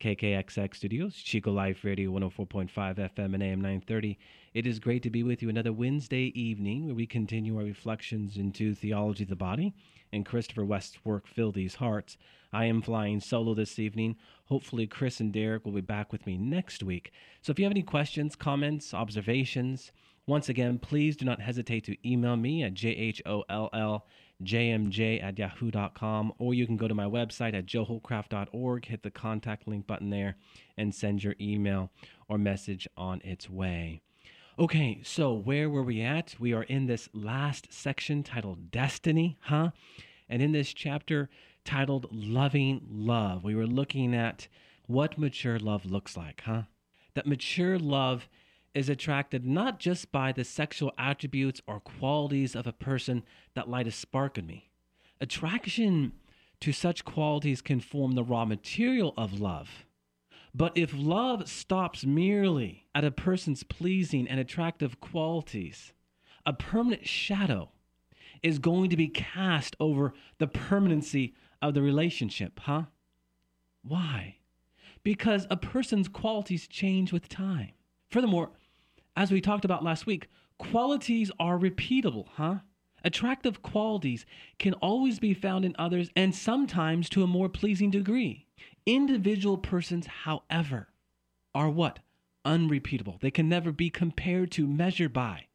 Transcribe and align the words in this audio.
KKXX 0.00 0.76
Studios, 0.76 1.14
Chico 1.14 1.52
Life 1.52 1.84
Radio 1.84 2.10
104.5 2.10 2.70
FM 2.72 3.34
and 3.34 3.42
AM 3.42 3.60
930. 3.60 4.18
It 4.54 4.66
is 4.66 4.78
great 4.78 5.02
to 5.02 5.10
be 5.10 5.22
with 5.22 5.42
you 5.42 5.50
another 5.50 5.74
Wednesday 5.74 6.32
evening 6.34 6.86
where 6.86 6.94
we 6.94 7.06
continue 7.06 7.58
our 7.58 7.64
reflections 7.64 8.38
into 8.38 8.74
theology 8.74 9.24
of 9.24 9.28
the 9.28 9.36
body 9.36 9.74
and 10.10 10.24
Christopher 10.24 10.64
West's 10.64 11.04
work, 11.04 11.26
Fill 11.26 11.52
These 11.52 11.74
Hearts. 11.74 12.16
I 12.50 12.64
am 12.64 12.80
flying 12.80 13.20
solo 13.20 13.52
this 13.52 13.78
evening. 13.78 14.16
Hopefully, 14.46 14.86
Chris 14.86 15.20
and 15.20 15.34
Derek 15.34 15.66
will 15.66 15.72
be 15.72 15.82
back 15.82 16.12
with 16.12 16.26
me 16.26 16.38
next 16.38 16.82
week. 16.82 17.12
So 17.42 17.50
if 17.50 17.58
you 17.58 17.66
have 17.66 17.72
any 17.72 17.82
questions, 17.82 18.34
comments, 18.34 18.94
observations, 18.94 19.92
once 20.26 20.48
again, 20.48 20.78
please 20.78 21.14
do 21.14 21.26
not 21.26 21.42
hesitate 21.42 21.84
to 21.84 22.08
email 22.08 22.36
me 22.36 22.62
at 22.62 22.72
jholl 22.72 24.02
jmj 24.42 25.22
at 25.22 25.38
yahoo.com, 25.38 26.32
or 26.38 26.54
you 26.54 26.66
can 26.66 26.76
go 26.76 26.88
to 26.88 26.94
my 26.94 27.04
website 27.04 27.54
at 27.54 27.66
joeholcraft.org, 27.66 28.84
hit 28.86 29.02
the 29.02 29.10
contact 29.10 29.68
link 29.68 29.86
button 29.86 30.10
there, 30.10 30.36
and 30.76 30.94
send 30.94 31.22
your 31.22 31.34
email 31.40 31.90
or 32.28 32.38
message 32.38 32.88
on 32.96 33.20
its 33.22 33.48
way. 33.48 34.00
Okay, 34.58 35.00
so 35.02 35.32
where 35.32 35.70
were 35.70 35.82
we 35.82 36.02
at? 36.02 36.34
We 36.38 36.52
are 36.52 36.64
in 36.64 36.86
this 36.86 37.08
last 37.14 37.72
section 37.72 38.22
titled 38.22 38.70
Destiny, 38.70 39.38
huh? 39.42 39.70
And 40.28 40.42
in 40.42 40.52
this 40.52 40.74
chapter 40.74 41.30
titled 41.64 42.06
Loving 42.10 42.82
Love, 42.90 43.42
we 43.42 43.54
were 43.54 43.66
looking 43.66 44.14
at 44.14 44.48
what 44.86 45.18
mature 45.18 45.58
love 45.58 45.86
looks 45.86 46.16
like, 46.16 46.42
huh? 46.44 46.62
That 47.14 47.26
mature 47.26 47.78
love 47.78 48.28
is 48.74 48.88
attracted 48.88 49.44
not 49.44 49.78
just 49.78 50.12
by 50.12 50.32
the 50.32 50.44
sexual 50.44 50.92
attributes 50.96 51.60
or 51.66 51.80
qualities 51.80 52.54
of 52.54 52.66
a 52.66 52.72
person 52.72 53.22
that 53.54 53.68
light 53.68 53.86
a 53.86 53.90
spark 53.90 54.38
in 54.38 54.46
me. 54.46 54.70
Attraction 55.20 56.12
to 56.60 56.72
such 56.72 57.04
qualities 57.04 57.62
can 57.62 57.80
form 57.80 58.12
the 58.12 58.22
raw 58.22 58.44
material 58.44 59.14
of 59.16 59.40
love. 59.40 59.86
But 60.54 60.76
if 60.76 60.92
love 60.94 61.48
stops 61.48 62.04
merely 62.04 62.86
at 62.94 63.04
a 63.04 63.10
person's 63.10 63.62
pleasing 63.62 64.28
and 64.28 64.40
attractive 64.40 65.00
qualities, 65.00 65.92
a 66.44 66.52
permanent 66.52 67.06
shadow 67.06 67.70
is 68.42 68.58
going 68.58 68.90
to 68.90 68.96
be 68.96 69.08
cast 69.08 69.76
over 69.78 70.12
the 70.38 70.46
permanency 70.46 71.34
of 71.62 71.74
the 71.74 71.82
relationship, 71.82 72.60
huh? 72.60 72.84
Why? 73.82 74.36
Because 75.02 75.46
a 75.50 75.56
person's 75.56 76.08
qualities 76.08 76.66
change 76.66 77.12
with 77.12 77.28
time. 77.28 77.72
Furthermore, 78.10 78.50
as 79.16 79.30
we 79.30 79.40
talked 79.40 79.64
about 79.64 79.84
last 79.84 80.06
week, 80.06 80.28
qualities 80.58 81.30
are 81.38 81.58
repeatable, 81.58 82.26
huh? 82.34 82.56
Attractive 83.04 83.62
qualities 83.62 84.26
can 84.58 84.74
always 84.74 85.18
be 85.18 85.32
found 85.32 85.64
in 85.64 85.74
others 85.78 86.10
and 86.16 86.34
sometimes 86.34 87.08
to 87.08 87.22
a 87.22 87.28
more 87.28 87.48
pleasing 87.48 87.90
degree. 87.90 88.46
Individual 88.84 89.56
persons, 89.56 90.06
however, 90.24 90.88
are 91.54 91.70
what? 91.70 92.00
Unrepeatable. 92.44 93.18
They 93.20 93.30
can 93.30 93.48
never 93.48 93.72
be 93.72 93.90
compared 93.90 94.50
to, 94.52 94.66
measured 94.66 95.12
by, 95.12 95.46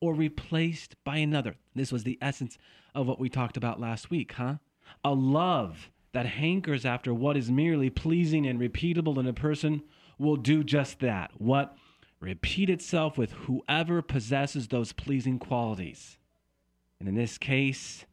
or 0.00 0.14
replaced 0.14 0.94
by 1.04 1.18
another. 1.18 1.56
This 1.74 1.92
was 1.92 2.04
the 2.04 2.18
essence 2.22 2.56
of 2.94 3.06
what 3.06 3.20
we 3.20 3.28
talked 3.28 3.56
about 3.56 3.80
last 3.80 4.10
week, 4.10 4.32
huh? 4.32 4.56
A 5.04 5.12
love 5.12 5.90
that 6.12 6.26
hankers 6.26 6.86
after 6.86 7.12
what 7.12 7.36
is 7.36 7.50
merely 7.50 7.90
pleasing 7.90 8.46
and 8.46 8.60
repeatable 8.60 9.18
in 9.18 9.26
a 9.26 9.32
person 9.32 9.82
will 10.18 10.36
do 10.36 10.64
just 10.64 11.00
that. 11.00 11.30
What? 11.38 11.76
Repeat 12.20 12.70
itself 12.70 13.18
with 13.18 13.32
whoever 13.32 14.02
possesses 14.02 14.68
those 14.68 14.92
pleasing 14.92 15.38
qualities. 15.38 16.18
And 16.98 17.08
in 17.08 17.14
this 17.14 17.38
case, 17.38 18.04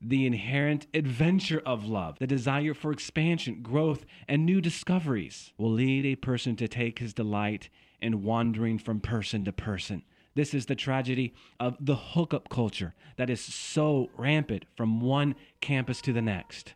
the 0.00 0.26
inherent 0.26 0.86
adventure 0.92 1.62
of 1.64 1.86
love, 1.86 2.18
the 2.18 2.26
desire 2.26 2.74
for 2.74 2.92
expansion, 2.92 3.62
growth, 3.62 4.04
and 4.28 4.44
new 4.44 4.60
discoveries 4.60 5.52
will 5.56 5.70
lead 5.70 6.04
a 6.04 6.16
person 6.16 6.54
to 6.56 6.68
take 6.68 6.98
his 6.98 7.14
delight 7.14 7.70
in 8.00 8.22
wandering 8.22 8.78
from 8.78 9.00
person 9.00 9.44
to 9.44 9.52
person. 9.52 10.02
This 10.34 10.52
is 10.52 10.66
the 10.66 10.74
tragedy 10.74 11.32
of 11.58 11.78
the 11.80 11.96
hookup 11.96 12.50
culture 12.50 12.94
that 13.16 13.30
is 13.30 13.40
so 13.40 14.10
rampant 14.16 14.66
from 14.76 15.00
one 15.00 15.34
campus 15.62 16.02
to 16.02 16.12
the 16.12 16.20
next. 16.20 16.74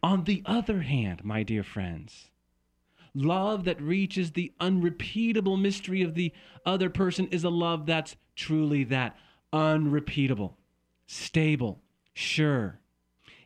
On 0.00 0.24
the 0.24 0.42
other 0.46 0.82
hand, 0.82 1.24
my 1.24 1.42
dear 1.42 1.64
friends, 1.64 2.30
Love 3.14 3.64
that 3.64 3.80
reaches 3.80 4.32
the 4.32 4.52
unrepeatable 4.58 5.56
mystery 5.56 6.02
of 6.02 6.14
the 6.14 6.32
other 6.66 6.90
person 6.90 7.28
is 7.28 7.44
a 7.44 7.50
love 7.50 7.86
that's 7.86 8.16
truly 8.34 8.82
that 8.84 9.16
unrepeatable, 9.52 10.58
stable, 11.06 11.80
sure. 12.12 12.80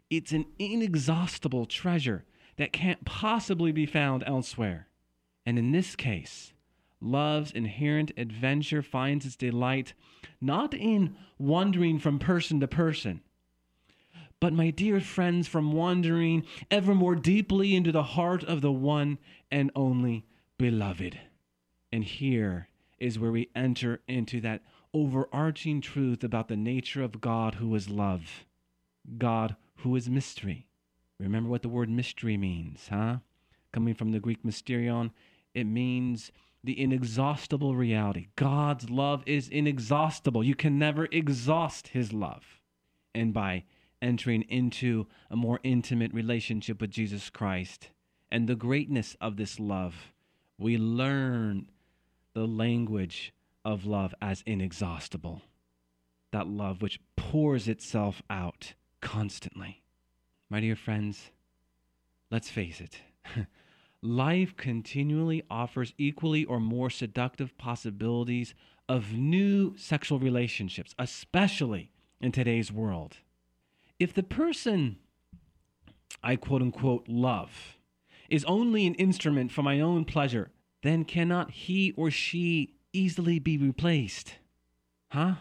It's 0.09 0.33
an 0.33 0.47
inexhaustible 0.59 1.67
treasure 1.67 2.25
that 2.57 2.73
can't 2.73 3.05
possibly 3.05 3.73
be 3.73 3.85
found 3.85 4.25
elsewhere. 4.27 4.89
And 5.45 5.59
in 5.59 5.73
this 5.73 5.95
case, 5.97 6.53
love's 7.01 7.51
inherent 7.53 8.13
adventure 8.17 8.83
finds 8.83 9.27
its 9.27 9.37
delight 9.37 9.93
not 10.41 10.73
in 10.73 11.15
wandering 11.39 11.99
from 11.99 12.19
person 12.19 12.61
to 12.61 12.69
person, 12.69 13.21
but 14.41 14.53
my 14.53 14.71
dear 14.71 15.01
friends, 15.01 15.49
from 15.49 15.73
wandering 15.73 16.45
ever 16.71 16.95
more 16.95 17.15
deeply 17.15 17.75
into 17.75 17.93
the 17.93 18.03
heart 18.03 18.45
of 18.45 18.61
the 18.61 18.73
one 18.73 19.19
and 19.51 19.71
only 19.75 20.25
beloved. 20.59 21.19
And 21.93 22.05
here 22.05 22.69
is 22.99 23.19
where 23.19 23.33
we 23.33 23.51
enter 23.55 24.01
into 24.07 24.41
that 24.43 24.63
overarching 24.95 25.81
truth 25.81 26.23
about 26.23 26.49
the 26.49 26.57
nature 26.57 27.03
of 27.03 27.21
God 27.21 27.57
who 27.57 27.75
is 27.75 27.89
love, 27.89 28.45
God 29.17 29.57
who 29.77 29.95
is 29.97 30.09
mystery. 30.09 30.67
Remember 31.19 31.49
what 31.49 31.63
the 31.63 31.69
word 31.69 31.91
mystery 31.91 32.37
means, 32.37 32.89
huh? 32.89 33.19
Coming 33.73 33.95
from 33.95 34.13
the 34.13 34.21
Greek 34.21 34.45
mysterion, 34.45 35.11
it 35.55 35.65
means 35.65 36.31
the 36.63 36.81
inexhaustible 36.81 37.77
reality. 37.77 38.29
God's 38.37 38.91
love 38.91 39.23
is 39.27 39.49
inexhaustible. 39.49 40.43
You 40.43 40.55
can 40.55 40.79
never 40.79 41.07
exhaust 41.11 41.89
his 41.89 42.13
love. 42.13 42.61
And 43.15 43.33
by 43.33 43.65
entering 44.01 44.43
into 44.43 45.07
a 45.31 45.37
more 45.37 45.61
intimate 45.63 46.13
relationship 46.13 46.81
with 46.81 46.91
Jesus 46.91 47.31
Christ 47.31 47.91
and 48.31 48.49
the 48.49 48.55
greatness 48.55 49.17
of 49.21 49.37
this 49.37 49.59
love, 49.59 50.13
we 50.59 50.77
learn 50.77 51.69
the 52.35 52.47
language 52.47 53.33
of 53.65 53.87
love 53.87 54.15
as 54.21 54.43
inexhaustible. 54.47 55.43
That 56.33 56.47
love 56.47 56.83
which 56.83 57.01
pours 57.17 57.69
itself 57.69 58.23
out 58.29 58.75
constantly. 59.01 59.83
My 60.51 60.61
dear 60.61 60.77
friends, 60.77 61.31
let's 62.31 62.51
face 62.51 62.81
it. 62.81 63.01
Life 64.03 64.57
continually 64.57 65.43
offers 65.51 65.93
equally 65.99 66.45
or 66.45 66.61
more 66.61 66.91
seductive 66.91 67.57
possibilities 67.59 68.55
of 68.89 69.13
new 69.13 69.77
sexual 69.77 70.19
relationships, 70.19 70.95
especially 70.99 71.91
in 72.21 72.33
today's 72.33 72.73
world. 72.73 73.19
If 73.99 74.15
the 74.15 74.23
person 74.23 74.97
I 76.23 76.37
quote 76.37 76.63
unquote 76.63 77.09
love 77.09 77.77
is 78.29 78.45
only 78.45 78.87
an 78.87 78.95
instrument 78.95 79.51
for 79.51 79.63
my 79.63 79.81
own 79.81 80.05
pleasure, 80.05 80.51
then 80.83 81.05
cannot 81.05 81.51
he 81.51 81.93
or 81.97 82.11
she 82.11 82.75
easily 82.93 83.39
be 83.39 83.57
replaced? 83.59 84.37
Huh? 85.11 85.37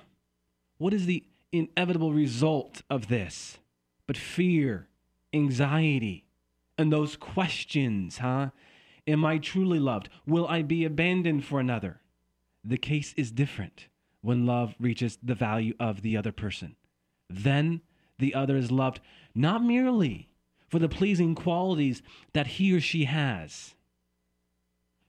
What 0.77 0.94
is 0.94 1.06
the 1.06 1.24
inevitable 1.51 2.13
result 2.13 2.81
of 2.89 3.07
this? 3.07 3.57
But 4.07 4.18
fear, 4.18 4.88
anxiety, 5.33 6.25
and 6.77 6.92
those 6.92 7.15
questions, 7.15 8.19
huh? 8.19 8.50
Am 9.06 9.24
I 9.24 9.38
truly 9.38 9.80
loved? 9.80 10.10
Will 10.25 10.48
I 10.48 10.62
be 10.62 10.83
abandoned 10.83 11.45
for 11.45 11.60
another? 11.60 12.01
The 12.63 12.77
case 12.77 13.13
is 13.18 13.31
different 13.31 13.88
when 14.21 14.45
love 14.45 14.75
reaches 14.80 15.18
the 15.21 15.36
value 15.36 15.74
of 15.80 16.01
the 16.01 16.18
other 16.18 16.31
person. 16.31 16.75
Then 17.30 17.81
the 18.19 18.34
other 18.34 18.58
is 18.58 18.72
loved 18.72 19.00
not 19.36 19.64
merely 19.64 20.30
for 20.68 20.80
the 20.80 20.90
pleasing 20.90 21.36
qualities 21.36 22.02
that 22.34 22.48
he 22.48 22.75
or 22.75 22.81
she 22.81 23.06
has, 23.06 23.75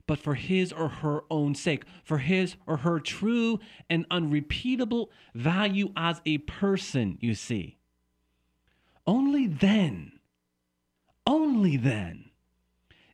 but 0.06 0.18
for 0.18 0.34
his 0.34 0.72
or 0.72 0.88
her 0.88 1.22
own 1.30 1.54
sake, 1.54 1.84
for 2.04 2.18
his 2.18 2.56
or 2.66 2.78
her 2.78 3.00
true 3.00 3.58
and 3.90 4.06
unrepeatable 4.10 5.10
value 5.34 5.92
as 5.96 6.20
a 6.24 6.38
person, 6.38 7.18
you 7.20 7.34
see. 7.34 7.78
Only 9.06 9.46
then, 9.46 10.12
only 11.26 11.76
then, 11.76 12.30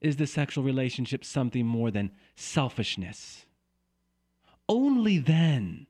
is 0.00 0.16
the 0.16 0.26
sexual 0.26 0.62
relationship 0.62 1.24
something 1.24 1.66
more 1.66 1.90
than 1.90 2.10
selfishness. 2.36 3.46
Only 4.68 5.18
then 5.18 5.86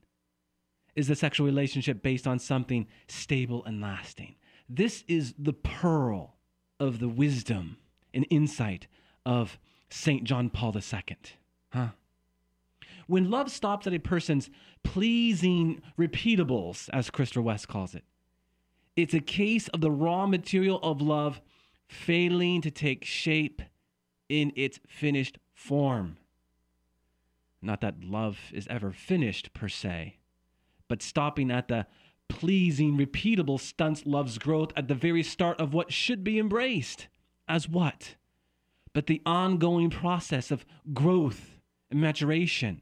is 0.96 1.08
the 1.08 1.16
sexual 1.16 1.46
relationship 1.46 2.02
based 2.02 2.26
on 2.26 2.38
something 2.38 2.86
stable 3.08 3.64
and 3.64 3.80
lasting. 3.80 4.36
This 4.68 5.04
is 5.08 5.34
the 5.38 5.52
pearl 5.52 6.36
of 6.80 6.98
the 6.98 7.08
wisdom 7.08 7.78
and 8.12 8.26
insight 8.30 8.86
of 9.26 9.58
St. 9.90 10.24
John 10.24 10.50
Paul 10.50 10.74
II. 10.76 11.16
Huh? 11.70 11.88
When 13.06 13.30
love 13.30 13.50
stops 13.50 13.86
at 13.86 13.94
a 13.94 13.98
person's 13.98 14.50
pleasing 14.82 15.82
repeatables, 15.98 16.88
as 16.92 17.10
Christopher 17.10 17.42
West 17.42 17.68
calls 17.68 17.94
it, 17.94 18.04
it's 18.96 19.14
a 19.14 19.20
case 19.20 19.68
of 19.68 19.80
the 19.80 19.90
raw 19.90 20.26
material 20.26 20.78
of 20.82 21.02
love 21.02 21.40
failing 21.88 22.62
to 22.62 22.70
take 22.70 23.04
shape 23.04 23.60
in 24.28 24.52
its 24.56 24.80
finished 24.86 25.38
form. 25.52 26.16
Not 27.60 27.80
that 27.80 28.04
love 28.04 28.38
is 28.52 28.66
ever 28.68 28.92
finished 28.92 29.52
per 29.52 29.68
se, 29.68 30.18
but 30.88 31.02
stopping 31.02 31.50
at 31.50 31.68
the 31.68 31.86
pleasing, 32.28 32.96
repeatable 32.96 33.60
stunts 33.60 34.04
love's 34.06 34.38
growth 34.38 34.72
at 34.76 34.88
the 34.88 34.94
very 34.94 35.22
start 35.22 35.60
of 35.60 35.74
what 35.74 35.92
should 35.92 36.24
be 36.24 36.38
embraced 36.38 37.08
as 37.48 37.68
what? 37.68 38.16
But 38.92 39.06
the 39.06 39.22
ongoing 39.26 39.90
process 39.90 40.50
of 40.50 40.64
growth 40.92 41.58
and 41.90 42.00
maturation. 42.00 42.80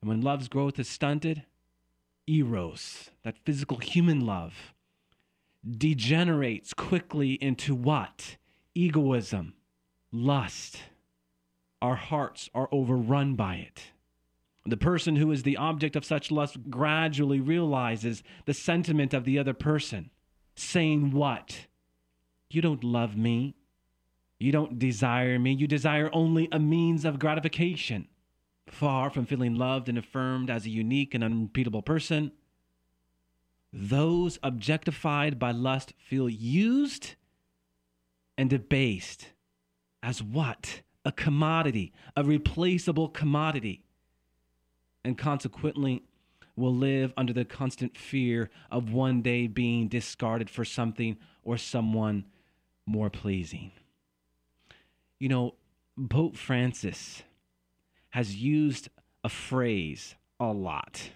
And 0.00 0.08
when 0.08 0.20
love's 0.20 0.48
growth 0.48 0.78
is 0.78 0.88
stunted, 0.88 1.44
eros, 2.26 3.10
that 3.22 3.38
physical 3.44 3.78
human 3.78 4.20
love, 4.20 4.74
degenerates 5.68 6.74
quickly 6.74 7.32
into 7.34 7.74
what? 7.74 8.36
Egoism, 8.74 9.54
lust. 10.12 10.78
Our 11.80 11.96
hearts 11.96 12.50
are 12.54 12.68
overrun 12.72 13.34
by 13.34 13.56
it. 13.56 13.92
The 14.66 14.76
person 14.78 15.16
who 15.16 15.30
is 15.30 15.42
the 15.42 15.58
object 15.58 15.94
of 15.94 16.04
such 16.04 16.30
lust 16.30 16.70
gradually 16.70 17.40
realizes 17.40 18.22
the 18.46 18.54
sentiment 18.54 19.12
of 19.12 19.24
the 19.24 19.38
other 19.38 19.52
person, 19.52 20.10
saying, 20.56 21.10
What? 21.10 21.66
You 22.50 22.62
don't 22.62 22.82
love 22.82 23.16
me. 23.16 23.56
You 24.38 24.52
don't 24.52 24.78
desire 24.78 25.38
me. 25.38 25.52
You 25.52 25.66
desire 25.66 26.08
only 26.12 26.48
a 26.50 26.58
means 26.58 27.04
of 27.04 27.18
gratification. 27.18 28.08
Far 28.66 29.10
from 29.10 29.26
feeling 29.26 29.54
loved 29.54 29.88
and 29.88 29.98
affirmed 29.98 30.48
as 30.48 30.64
a 30.64 30.70
unique 30.70 31.14
and 31.14 31.22
unrepeatable 31.22 31.82
person, 31.82 32.32
those 33.72 34.38
objectified 34.42 35.38
by 35.38 35.50
lust 35.50 35.92
feel 35.98 36.28
used 36.28 37.16
and 38.38 38.48
debased 38.48 39.32
as 40.02 40.22
what? 40.22 40.82
A 41.04 41.12
commodity, 41.12 41.92
a 42.16 42.24
replaceable 42.24 43.08
commodity 43.08 43.83
and 45.04 45.18
consequently 45.18 46.02
will 46.56 46.74
live 46.74 47.12
under 47.16 47.32
the 47.32 47.44
constant 47.44 47.98
fear 47.98 48.50
of 48.70 48.92
one 48.92 49.22
day 49.22 49.46
being 49.46 49.88
discarded 49.88 50.48
for 50.48 50.64
something 50.64 51.16
or 51.42 51.56
someone 51.56 52.24
more 52.86 53.10
pleasing. 53.10 53.72
You 55.18 55.28
know, 55.28 55.54
Pope 56.08 56.36
Francis 56.36 57.22
has 58.10 58.36
used 58.36 58.88
a 59.22 59.28
phrase 59.28 60.14
a 60.38 60.46
lot, 60.46 61.10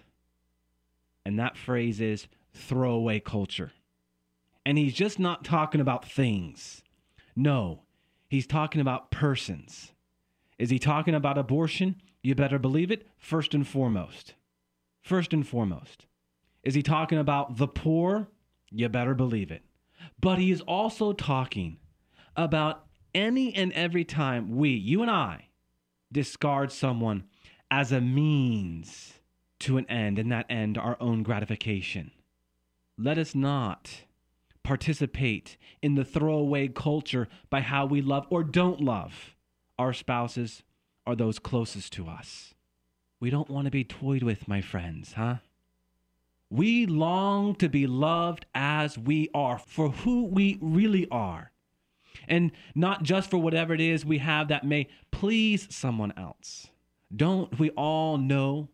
and 1.25 1.39
that 1.39 1.57
phrase 1.57 2.01
is 2.01 2.27
throwaway 2.53 3.21
culture. 3.21 3.73
And 4.65 4.77
he's 4.77 4.95
just 4.95 5.19
not 5.19 5.45
talking 5.45 5.81
about 5.81 6.05
things. 6.05 6.83
No, 7.35 7.83
he's 8.29 8.47
talking 8.47 8.81
about 8.81 9.11
persons. 9.11 9.93
Is 10.59 10.71
he 10.71 10.79
talking 10.79 11.15
about 11.15 11.39
abortion? 11.39 11.97
You 12.23 12.35
better 12.35 12.59
believe 12.59 12.91
it, 12.91 13.07
first 13.17 13.55
and 13.55 13.67
foremost. 13.67 14.35
First 15.03 15.33
and 15.33 15.47
foremost. 15.47 16.07
Is 16.63 16.75
he 16.75 16.83
talking 16.83 17.19
about 17.19 17.57
the 17.57 17.69
poor? 17.69 18.29
You 18.71 18.89
better 18.89 19.15
believe 19.15 19.51
it. 19.51 19.63
But 20.21 20.39
he 20.39 20.51
is 20.51 20.61
also 20.63 21.13
talking 21.13 21.79
about 22.37 22.85
any 23.15 23.55
and 23.55 23.73
every 23.73 24.05
time 24.05 24.57
we, 24.57 24.71
you 24.71 25.03
and 25.03 25.11
I, 25.11 25.49
discard 26.13 26.73
someone 26.73 27.25
as 27.71 27.93
a 27.93 28.01
means 28.01 29.15
to 29.61 29.77
an 29.77 29.87
end, 29.87 30.19
and 30.19 30.31
that 30.31 30.47
end 30.49 30.79
our 30.79 30.97
own 31.01 31.23
gratification. 31.23 32.13
Let 32.97 33.19
us 33.19 33.35
not 33.35 34.05
participate 34.63 35.57
in 35.83 35.95
the 35.95 36.05
throwaway 36.05 36.69
culture 36.69 37.29
by 37.51 37.61
how 37.61 37.87
we 37.87 38.01
love 38.01 38.27
or 38.31 38.45
don't 38.45 38.81
love 38.81 39.35
our 39.79 39.93
spouses 39.93 40.63
are 41.09 41.17
those 41.17 41.39
closest 41.39 41.91
to 41.95 42.07
us. 42.07 42.53
We 43.19 43.31
don't 43.31 43.49
want 43.49 43.65
to 43.65 43.71
be 43.71 43.83
toyed 43.83 44.23
with, 44.23 44.47
my 44.47 44.61
friends, 44.61 45.15
huh? 45.15 45.37
We 46.51 46.85
long 46.85 47.55
to 47.57 47.69
be 47.69 47.87
loved 47.87 48.45
as 48.55 48.99
we 48.99 49.31
are, 49.33 49.59
for 49.59 49.89
who 49.89 50.27
we 50.27 50.59
really 50.61 51.09
are, 51.11 51.51
and 52.29 52.53
not 52.75 53.05
just 53.05 53.31
for 53.31 53.39
whatever 53.39 53.73
it 53.73 53.81
is 53.81 54.05
we 54.05 54.19
have 54.19 54.49
that 54.49 54.67
may 54.67 54.87
please 55.11 55.67
someone 55.75 56.13
else. 56.15 56.69
Don't 57.15 57.59
we 57.59 57.71
all 57.71 58.19
know 58.19 58.69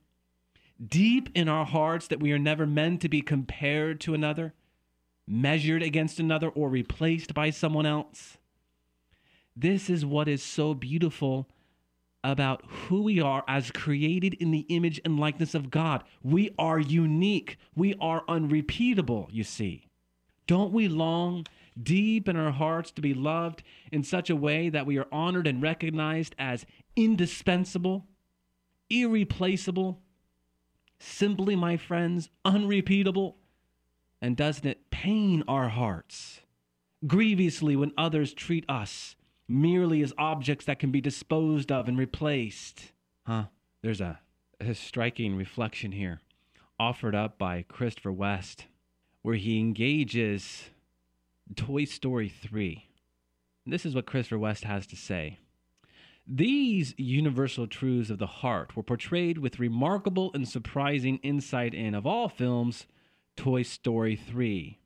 deep 0.85 1.29
in 1.37 1.49
our 1.49 1.65
hearts 1.65 2.09
that 2.09 2.21
we 2.21 2.33
are 2.33 2.39
never 2.39 2.67
meant 2.67 3.01
to 3.03 3.09
be 3.09 3.23
compared 3.23 4.01
to 4.01 4.13
another, 4.13 4.55
measured 5.25 5.85
against 5.85 6.19
another, 6.19 6.49
or 6.49 6.69
replaced 6.69 7.33
by 7.33 7.51
someone 7.51 7.87
else? 7.87 8.39
This 9.55 9.89
is 9.89 10.05
what 10.05 10.27
is 10.27 10.43
so 10.43 10.75
beautiful 10.75 11.49
about 12.25 12.65
who 12.67 13.03
we 13.03 13.21
are 13.21 13.45
as 13.47 13.71
created 13.71 14.35
in 14.35 14.51
the 14.51 14.67
image 14.71 15.01
and 15.05 15.21
likeness 15.21 15.55
of 15.55 15.71
God. 15.71 16.03
We 16.23 16.55
are 16.59 16.81
unique. 16.81 17.59
We 17.77 17.95
are 18.01 18.25
unrepeatable, 18.27 19.29
you 19.31 19.45
see. 19.45 19.87
Don't 20.47 20.73
we 20.73 20.89
long 20.89 21.47
deep 21.81 22.29
in 22.29 22.37
our 22.37 22.51
hearts 22.51 22.91
to 22.93 23.03
be 23.03 23.15
loved 23.15 23.63
in 23.93 24.03
such 24.03 24.31
a 24.31 24.37
way 24.37 24.71
that 24.71 24.87
we 24.87 24.99
are 24.99 25.07
honored 25.13 25.47
and 25.47 25.63
recognized 25.63 26.35
as 26.39 26.65
indispensable, 26.97 28.07
irreplaceable, 28.89 30.01
simply, 30.99 31.55
my 31.55 31.77
friends, 31.77 32.31
unrepeatable? 32.45 33.37
And 34.23 34.37
doesn't 34.37 34.67
it 34.67 34.91
pain 34.91 35.45
our 35.47 35.69
hearts 35.69 36.41
grievously 37.07 37.77
when 37.77 37.93
others 37.99 38.33
treat 38.33 38.65
us 38.69 39.17
merely 39.49 40.03
as 40.03 40.13
objects 40.19 40.65
that 40.67 40.79
can 40.79 40.91
be 40.91 41.01
disposed 41.01 41.71
of 41.71 41.89
and 41.89 41.99
replaced. 41.99 42.93
Huh? 43.27 43.45
There's 43.83 44.01
a, 44.01 44.21
a 44.61 44.75
striking 44.75 45.37
reflection 45.37 45.93
here 45.93 46.21
offered 46.79 47.15
up 47.15 47.39
by 47.39 47.63
Christopher 47.63 48.13
West 48.13 48.67
where 49.23 49.37
he 49.37 49.59
engages 49.59 50.71
Toy 51.57 51.85
Story 51.85 52.29
3. 52.29 52.89
This 53.67 53.87
is 53.87 53.95
what 53.95 54.07
Christopher 54.07 54.39
West 54.39 54.65
has 54.65 54.87
to 54.89 54.97
say. 54.97 55.39
These 56.27 56.95
universal 56.97 57.67
truths 57.67 58.11
of 58.11 58.19
the 58.19 58.27
heart 58.27 58.77
were 58.77 58.83
portrayed 58.83 59.39
with 59.39 59.59
remarkable 59.59 60.31
and 60.35 60.49
surprising 60.49 61.19
insight 61.23 61.75
in, 61.75 61.95
of 61.95 62.07
all 62.07 62.29
films, 62.29 62.87
Toy 63.37 63.63
Story 63.63 64.17
3. 64.17 64.79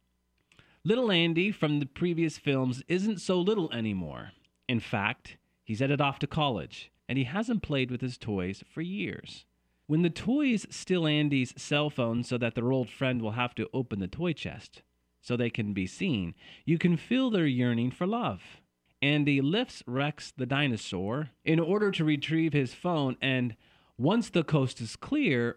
Little 0.85 1.12
Andy 1.12 1.50
from 1.50 1.80
the 1.80 1.87
previous 1.87 2.38
films 2.38 2.82
isn't 2.88 3.21
so 3.21 3.40
little 3.40 3.73
anymore. 3.73 4.32
In 4.68 4.80
fact, 4.80 5.38
he's 5.64 5.80
headed 5.80 6.00
off 6.00 6.18
to 6.18 6.26
college, 6.26 6.92
and 7.08 7.16
he 7.16 7.25
hasn't 7.25 7.62
played 7.62 7.90
with 7.90 8.02
his 8.02 8.18
toys 8.18 8.62
for 8.68 8.82
years. 8.82 9.46
When 9.87 10.02
the 10.02 10.10
toys 10.10 10.66
steal 10.68 11.06
Andy's 11.06 11.54
cell 11.56 11.88
phone 11.88 12.22
so 12.22 12.37
that 12.37 12.54
their 12.54 12.70
old 12.70 12.90
friend 12.90 13.22
will 13.22 13.32
have 13.32 13.54
to 13.54 13.70
open 13.72 14.00
the 14.00 14.06
toy 14.06 14.34
chest 14.34 14.82
so 15.22 15.34
they 15.37 15.48
can 15.48 15.72
be 15.72 15.87
seen, 15.87 16.34
you 16.66 16.76
can 16.76 16.98
feel 16.98 17.30
their 17.30 17.46
yearning 17.46 17.90
for 17.90 18.06
love. 18.06 18.60
Andy 19.00 19.40
lifts 19.40 19.82
Rex 19.87 20.32
the 20.32 20.44
dinosaur 20.44 21.30
in 21.44 21.58
order 21.58 21.90
to 21.90 22.04
retrieve 22.04 22.52
his 22.52 22.75
phone, 22.75 23.16
and 23.22 23.56
once 23.96 24.28
the 24.28 24.44
coast 24.44 24.80
is 24.80 24.96
clear, 24.96 25.56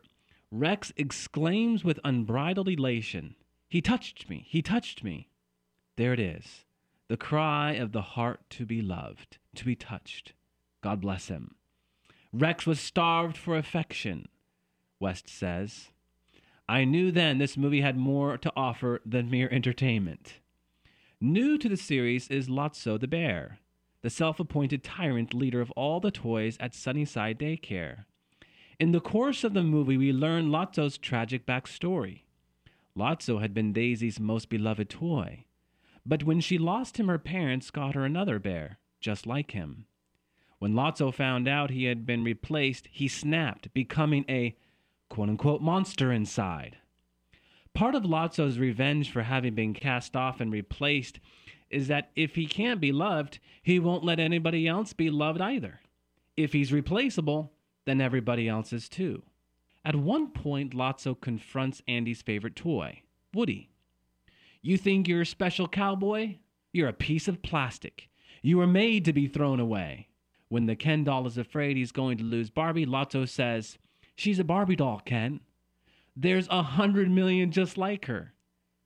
Rex 0.51 0.93
exclaims 0.95 1.83
with 1.83 1.99
unbridled 2.05 2.69
elation, 2.69 3.35
He 3.67 3.81
touched 3.81 4.29
me! 4.29 4.45
He 4.47 4.61
touched 4.61 5.03
me! 5.03 5.27
There 5.97 6.13
it 6.13 6.19
is 6.19 6.65
the 7.11 7.17
cry 7.17 7.73
of 7.73 7.91
the 7.91 8.01
heart 8.01 8.39
to 8.49 8.65
be 8.65 8.81
loved, 8.81 9.37
to 9.53 9.65
be 9.65 9.75
touched. 9.75 10.31
God 10.81 11.01
bless 11.01 11.27
him. 11.27 11.55
Rex 12.31 12.65
was 12.65 12.79
starved 12.79 13.35
for 13.35 13.57
affection, 13.57 14.29
West 14.97 15.27
says. 15.27 15.89
I 16.69 16.85
knew 16.85 17.11
then 17.11 17.37
this 17.37 17.57
movie 17.57 17.81
had 17.81 17.97
more 17.97 18.37
to 18.37 18.53
offer 18.55 19.01
than 19.05 19.29
mere 19.29 19.49
entertainment. 19.51 20.39
New 21.19 21.57
to 21.57 21.67
the 21.67 21.75
series 21.75 22.29
is 22.29 22.47
Lotso 22.47 22.97
the 22.97 23.09
bear, 23.09 23.59
the 24.03 24.09
self 24.09 24.39
appointed 24.39 24.81
tyrant 24.81 25.33
leader 25.33 25.59
of 25.59 25.71
all 25.71 25.99
the 25.99 26.11
toys 26.11 26.55
at 26.61 26.73
Sunnyside 26.73 27.37
Daycare. 27.37 28.05
In 28.79 28.93
the 28.93 29.01
course 29.01 29.43
of 29.43 29.53
the 29.53 29.63
movie, 29.63 29.97
we 29.97 30.13
learn 30.13 30.47
Lotso's 30.47 30.97
tragic 30.97 31.45
backstory. 31.45 32.21
Lotso 32.97 33.41
had 33.41 33.53
been 33.53 33.73
Daisy's 33.73 34.17
most 34.17 34.47
beloved 34.47 34.89
toy. 34.89 35.43
But 36.05 36.23
when 36.23 36.39
she 36.39 36.57
lost 36.57 36.97
him, 36.97 37.07
her 37.07 37.19
parents 37.19 37.71
got 37.71 37.95
her 37.95 38.05
another 38.05 38.39
bear, 38.39 38.79
just 38.99 39.25
like 39.27 39.51
him. 39.51 39.85
When 40.59 40.73
Lotso 40.73 41.13
found 41.13 41.47
out 41.47 41.71
he 41.71 41.85
had 41.85 42.05
been 42.05 42.23
replaced, 42.23 42.87
he 42.91 43.07
snapped, 43.07 43.73
becoming 43.73 44.25
a 44.29 44.55
quote 45.09 45.29
unquote 45.29 45.61
monster 45.61 46.11
inside. 46.11 46.77
Part 47.73 47.95
of 47.95 48.03
Lotso's 48.03 48.59
revenge 48.59 49.11
for 49.11 49.23
having 49.23 49.55
been 49.55 49.73
cast 49.73 50.15
off 50.15 50.39
and 50.39 50.51
replaced 50.51 51.19
is 51.69 51.87
that 51.87 52.11
if 52.15 52.35
he 52.35 52.45
can't 52.45 52.81
be 52.81 52.91
loved, 52.91 53.39
he 53.63 53.79
won't 53.79 54.03
let 54.03 54.19
anybody 54.19 54.67
else 54.67 54.93
be 54.93 55.09
loved 55.09 55.41
either. 55.41 55.79
If 56.37 56.53
he's 56.53 56.73
replaceable, 56.73 57.53
then 57.85 58.01
everybody 58.01 58.47
else 58.47 58.73
is 58.73 58.89
too. 58.89 59.23
At 59.83 59.95
one 59.95 60.31
point, 60.31 60.73
Lotso 60.75 61.19
confronts 61.19 61.81
Andy's 61.87 62.21
favorite 62.21 62.55
toy, 62.55 63.01
Woody. 63.33 63.70
You 64.61 64.77
think 64.77 65.07
you're 65.07 65.21
a 65.21 65.25
special 65.25 65.67
cowboy? 65.67 66.35
You're 66.71 66.89
a 66.89 66.93
piece 66.93 67.27
of 67.27 67.41
plastic. 67.41 68.09
You 68.41 68.57
were 68.57 68.67
made 68.67 69.05
to 69.05 69.13
be 69.13 69.27
thrown 69.27 69.59
away. 69.59 70.07
When 70.49 70.65
the 70.65 70.75
Ken 70.75 71.03
doll 71.03 71.25
is 71.27 71.37
afraid 71.37 71.77
he's 71.77 71.91
going 71.91 72.17
to 72.17 72.23
lose 72.23 72.49
Barbie, 72.49 72.85
Lotso 72.85 73.27
says, 73.27 73.77
She's 74.15 74.39
a 74.39 74.43
Barbie 74.43 74.75
doll, 74.75 75.01
Ken. 75.03 75.39
There's 76.15 76.47
a 76.49 76.61
hundred 76.61 77.09
million 77.09 77.51
just 77.51 77.77
like 77.77 78.05
her. 78.05 78.33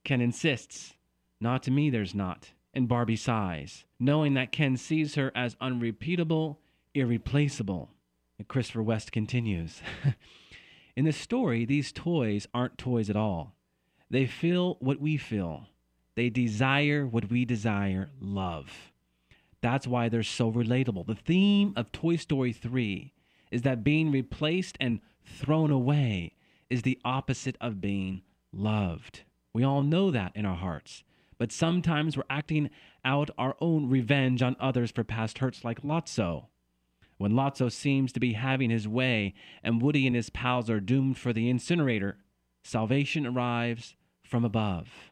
Ken 0.04 0.22
insists, 0.22 0.94
Not 1.42 1.64
to 1.64 1.72
me, 1.72 1.90
there's 1.90 2.16
not. 2.16 2.52
And 2.74 2.88
Barbie 2.88 3.16
sighs, 3.16 3.86
knowing 4.00 4.34
that 4.36 4.52
Ken 4.52 4.78
sees 4.78 5.16
her 5.16 5.32
as 5.36 5.58
unrepeatable, 5.60 6.60
irreplaceable. 6.94 7.90
And 8.38 8.48
Christopher 8.48 8.84
West 8.84 9.12
continues 9.12 9.82
In 10.96 11.06
the 11.06 11.12
story, 11.12 11.66
these 11.66 11.92
toys 11.92 12.48
aren't 12.54 12.78
toys 12.78 13.10
at 13.10 13.18
all. 13.18 13.55
They 14.10 14.26
feel 14.26 14.78
what 14.80 15.00
we 15.00 15.18
feel, 15.18 15.68
they 16.16 16.30
desire 16.30 17.06
what 17.06 17.30
we 17.30 17.46
desire 17.46 18.10
love. 18.20 18.92
That's 19.62 19.88
why 19.88 20.10
they're 20.10 20.24
so 20.24 20.52
relatable. 20.52 21.08
The 21.08 21.16
theme 21.16 21.74
of 21.76 21.92
Toy 21.92 22.18
Story 22.18 22.54
3 22.54 23.12
is 23.52 23.64
that 23.64 23.84
being 23.84 24.12
replaced 24.12 24.78
and 24.80 25.00
thrown 25.26 25.72
away 25.72 26.34
is 26.70 26.84
the 26.84 27.00
opposite 27.04 27.58
of 27.60 27.82
being 27.82 28.22
loved. 28.54 29.24
We 29.54 29.64
all 29.64 29.82
know 29.82 30.12
that 30.12 30.34
in 30.36 30.46
our 30.46 30.56
hearts. 30.56 31.04
But 31.38 31.52
sometimes 31.52 32.16
we're 32.16 32.24
acting 32.30 32.70
out 33.04 33.30
our 33.38 33.56
own 33.60 33.90
revenge 33.90 34.42
on 34.42 34.56
others 34.60 34.92
for 34.92 35.04
past 35.04 35.40
hurts, 35.40 35.64
like 35.64 35.82
Lotso. 35.82 36.46
When 37.18 37.34
Lotso 37.34 37.72
seems 37.72 38.12
to 38.14 38.20
be 38.20 38.34
having 38.34 38.70
his 38.70 38.88
way 38.88 39.34
and 39.64 39.82
Woody 39.82 40.06
and 40.08 40.16
his 40.16 40.30
pals 40.30 40.70
are 40.70 40.80
doomed 40.80 41.18
for 41.18 41.34
the 41.34 41.50
incinerator, 41.50 42.18
salvation 42.66 43.28
arrives 43.28 43.96
from 44.24 44.44
above. 44.44 45.12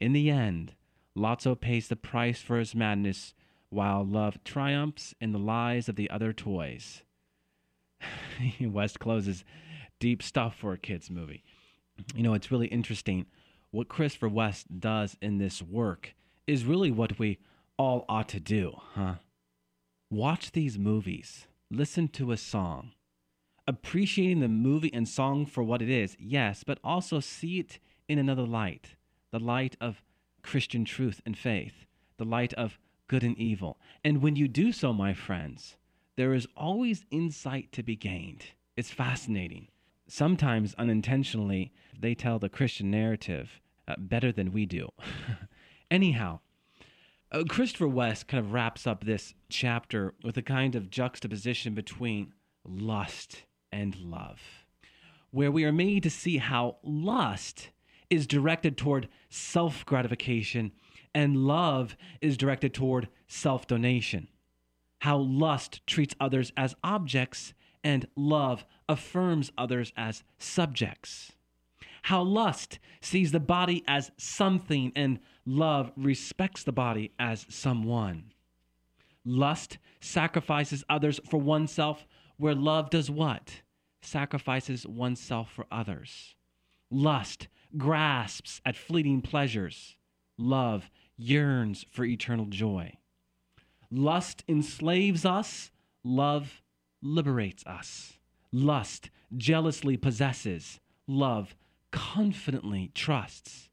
In 0.00 0.12
the 0.12 0.28
end, 0.28 0.74
Lotso 1.16 1.58
pays 1.58 1.86
the 1.86 1.94
price 1.94 2.42
for 2.42 2.58
his 2.58 2.74
madness 2.74 3.32
while 3.70 4.04
love 4.04 4.42
triumphs 4.42 5.14
in 5.20 5.30
the 5.30 5.38
lives 5.38 5.88
of 5.88 5.94
the 5.94 6.10
other 6.10 6.32
toys. 6.32 7.02
West 8.60 8.98
closes 8.98 9.44
deep 10.00 10.20
stuff 10.20 10.56
for 10.56 10.72
a 10.72 10.78
kids 10.78 11.10
movie. 11.10 11.44
You 12.14 12.24
know, 12.24 12.34
it's 12.34 12.50
really 12.50 12.66
interesting. 12.66 13.26
What 13.70 13.88
Christopher 13.88 14.28
West 14.28 14.80
does 14.80 15.16
in 15.22 15.38
this 15.38 15.62
work 15.62 16.14
is 16.48 16.64
really 16.64 16.90
what 16.90 17.20
we 17.20 17.38
all 17.78 18.04
ought 18.08 18.28
to 18.30 18.40
do, 18.40 18.80
huh? 18.94 19.14
Watch 20.10 20.50
these 20.52 20.76
movies, 20.76 21.46
listen 21.70 22.08
to 22.08 22.32
a 22.32 22.36
song, 22.36 22.92
appreciating 23.66 24.40
the 24.40 24.48
movie 24.48 24.92
and 24.92 25.08
song 25.08 25.46
for 25.46 25.62
what 25.62 25.82
it 25.82 25.90
is, 25.90 26.16
yes, 26.18 26.64
but 26.64 26.78
also 26.84 27.20
see 27.20 27.58
it 27.58 27.78
in 28.08 28.18
another 28.18 28.46
light 28.46 28.96
the 29.30 29.40
light 29.40 29.76
of 29.80 30.00
Christian 30.42 30.84
truth 30.84 31.20
and 31.26 31.36
faith, 31.36 31.86
the 32.18 32.24
light 32.24 32.52
of 32.54 32.78
good 33.08 33.24
and 33.24 33.36
evil. 33.36 33.80
And 34.04 34.22
when 34.22 34.36
you 34.36 34.46
do 34.46 34.70
so, 34.70 34.92
my 34.92 35.12
friends, 35.12 35.76
there 36.16 36.34
is 36.34 36.46
always 36.56 37.04
insight 37.10 37.72
to 37.72 37.82
be 37.82 37.96
gained. 37.96 38.44
It's 38.76 38.92
fascinating. 38.92 39.66
Sometimes 40.06 40.74
unintentionally, 40.74 41.72
they 41.98 42.14
tell 42.14 42.38
the 42.38 42.48
Christian 42.48 42.92
narrative 42.92 43.60
uh, 43.88 43.96
better 43.98 44.30
than 44.30 44.52
we 44.52 44.66
do. 44.66 44.90
Anyhow, 45.90 46.38
uh, 47.32 47.42
Christopher 47.48 47.88
West 47.88 48.28
kind 48.28 48.44
of 48.44 48.52
wraps 48.52 48.86
up 48.86 49.02
this 49.02 49.34
chapter 49.48 50.14
with 50.22 50.36
a 50.36 50.42
kind 50.42 50.76
of 50.76 50.90
juxtaposition 50.90 51.74
between 51.74 52.32
lust 52.64 53.42
and 53.74 53.96
love, 53.96 54.40
where 55.32 55.50
we 55.50 55.64
are 55.64 55.72
made 55.72 56.04
to 56.04 56.10
see 56.10 56.38
how 56.38 56.76
lust 56.84 57.70
is 58.08 58.26
directed 58.26 58.78
toward 58.78 59.08
self 59.28 59.84
gratification 59.84 60.70
and 61.14 61.36
love 61.36 61.96
is 62.20 62.36
directed 62.36 62.72
toward 62.72 63.08
self 63.26 63.66
donation. 63.66 64.28
How 65.00 65.18
lust 65.18 65.86
treats 65.86 66.14
others 66.20 66.52
as 66.56 66.76
objects 66.82 67.52
and 67.82 68.06
love 68.16 68.64
affirms 68.88 69.52
others 69.58 69.92
as 69.96 70.22
subjects. 70.38 71.32
How 72.02 72.22
lust 72.22 72.78
sees 73.00 73.32
the 73.32 73.40
body 73.40 73.82
as 73.88 74.10
something 74.16 74.92
and 74.94 75.18
love 75.44 75.90
respects 75.96 76.62
the 76.62 76.72
body 76.72 77.12
as 77.18 77.46
someone. 77.48 78.32
Lust 79.24 79.78
sacrifices 80.00 80.84
others 80.88 81.18
for 81.28 81.38
oneself, 81.38 82.06
where 82.36 82.54
love 82.54 82.90
does 82.90 83.10
what? 83.10 83.62
Sacrifices 84.04 84.86
oneself 84.86 85.50
for 85.50 85.66
others. 85.72 86.34
Lust 86.90 87.48
grasps 87.76 88.60
at 88.64 88.76
fleeting 88.76 89.22
pleasures. 89.22 89.96
Love 90.36 90.90
yearns 91.16 91.86
for 91.90 92.04
eternal 92.04 92.46
joy. 92.46 92.92
Lust 93.90 94.44
enslaves 94.46 95.24
us, 95.24 95.70
love 96.02 96.62
liberates 97.02 97.64
us. 97.64 98.18
Lust 98.52 99.10
jealously 99.36 99.96
possesses, 99.96 100.80
love 101.06 101.56
confidently 101.90 102.90
trusts. 102.94 103.70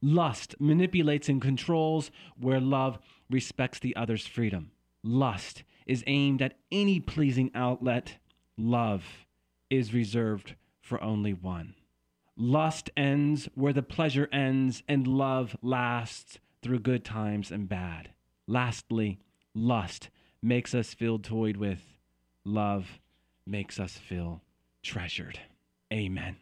Lust 0.00 0.54
manipulates 0.58 1.28
and 1.28 1.42
controls 1.42 2.10
where 2.40 2.60
love 2.60 2.98
respects 3.28 3.80
the 3.80 3.94
other's 3.96 4.26
freedom. 4.26 4.70
Lust 5.02 5.62
is 5.86 6.04
aimed 6.06 6.40
at 6.40 6.56
any 6.72 7.00
pleasing 7.00 7.50
outlet. 7.54 8.16
Love 8.56 9.26
is 9.70 9.94
reserved 9.94 10.54
for 10.80 11.02
only 11.02 11.32
one. 11.32 11.74
Lust 12.36 12.90
ends 12.96 13.48
where 13.54 13.72
the 13.72 13.82
pleasure 13.82 14.28
ends, 14.32 14.82
and 14.88 15.06
love 15.06 15.56
lasts 15.60 16.38
through 16.62 16.78
good 16.78 17.04
times 17.04 17.50
and 17.50 17.68
bad. 17.68 18.10
Lastly, 18.46 19.18
lust 19.54 20.08
makes 20.40 20.74
us 20.74 20.94
feel 20.94 21.18
toyed 21.18 21.56
with, 21.56 21.82
love 22.44 23.00
makes 23.46 23.80
us 23.80 23.98
feel 23.98 24.42
treasured. 24.82 25.40
Amen. 25.92 26.36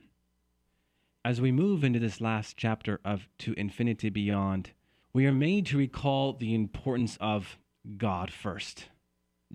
As 1.24 1.40
we 1.40 1.50
move 1.50 1.82
into 1.82 1.98
this 1.98 2.20
last 2.20 2.56
chapter 2.56 3.00
of 3.04 3.28
To 3.38 3.54
Infinity 3.54 4.10
Beyond, 4.10 4.70
we 5.12 5.26
are 5.26 5.32
made 5.32 5.66
to 5.66 5.78
recall 5.78 6.34
the 6.34 6.54
importance 6.54 7.16
of 7.20 7.58
God 7.96 8.30
first, 8.30 8.86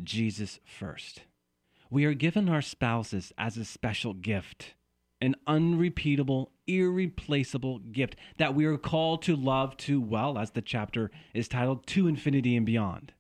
Jesus 0.04 0.60
first. 0.66 1.22
We 1.92 2.06
are 2.06 2.16
given 2.16 2.50
our 2.50 2.62
spouses 2.62 3.32
as 3.38 3.58
a 3.58 3.66
special 3.66 4.14
gift 4.14 4.74
an 5.22 5.36
unrepeatable, 5.46 6.52
irreplaceable 6.66 7.78
gift 7.80 8.16
that 8.38 8.56
we 8.56 8.66
are 8.66 8.78
called 8.78 9.22
to 9.22 9.36
love 9.36 9.78
to 9.78 10.02
well, 10.02 10.38
as 10.38 10.52
the 10.52 10.62
chapter 10.62 11.12
is 11.34 11.48
titled, 11.48 11.86
To 11.88 12.08
Infinity 12.08 12.58
and 12.58 12.66
Beyond. 12.66 13.14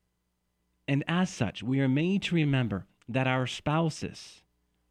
And 0.87 1.03
as 1.07 1.29
such, 1.29 1.61
we 1.61 1.79
are 1.79 1.87
made 1.87 2.23
to 2.23 2.35
remember 2.35 2.87
that 3.07 3.27
our 3.27 3.45
spouses 3.45 4.41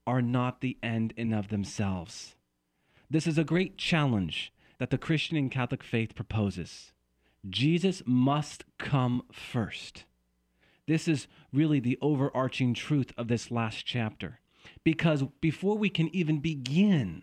are 0.07 0.23
not 0.23 0.61
the 0.61 0.79
end 0.83 1.13
in 1.17 1.33
of 1.33 1.49
themselves. 1.49 2.37
This 3.11 3.27
is 3.27 3.39
a 3.39 3.45
great 3.45 3.77
challenge 3.77 4.53
that 4.79 4.91
the 4.91 4.99
Christian 4.99 5.37
and 5.37 5.51
Catholic 5.51 5.83
faith 5.83 6.15
proposes. 6.15 6.93
Jesus 7.49 8.03
must 8.07 8.65
come 8.79 9.23
first. 9.33 10.05
This 10.91 11.07
is 11.07 11.29
really 11.53 11.79
the 11.79 11.97
overarching 12.03 12.75
truth 12.75 13.13
of 13.17 13.29
this 13.29 13.53
last 13.53 13.87
chapter. 13.87 14.41
Because 14.83 15.23
before 15.41 15.79
we 15.79 15.89
can 15.89 16.13
even 16.13 16.41
begin 16.41 17.23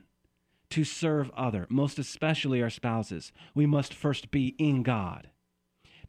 to 0.70 0.86
serve 0.86 1.30
other, 1.32 1.68
most 1.70 2.00
especially 2.00 2.62
our 2.62 2.70
spouses, 2.70 3.34
we 3.54 3.66
must 3.66 3.94
first 3.94 4.32
be 4.32 4.56
in 4.58 4.84
God. 4.84 5.32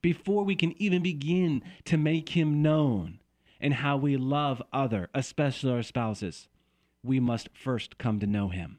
Before 0.00 0.44
we 0.44 0.54
can 0.54 0.80
even 0.80 1.02
begin 1.02 1.64
to 1.86 1.96
make 1.96 2.28
him 2.28 2.62
known 2.62 3.18
and 3.60 3.74
how 3.74 3.96
we 3.96 4.16
love 4.16 4.62
other, 4.72 5.08
especially 5.12 5.72
our 5.72 5.82
spouses, 5.82 6.46
we 7.02 7.18
must 7.18 7.48
first 7.52 7.98
come 7.98 8.20
to 8.20 8.26
know 8.28 8.50
him. 8.50 8.78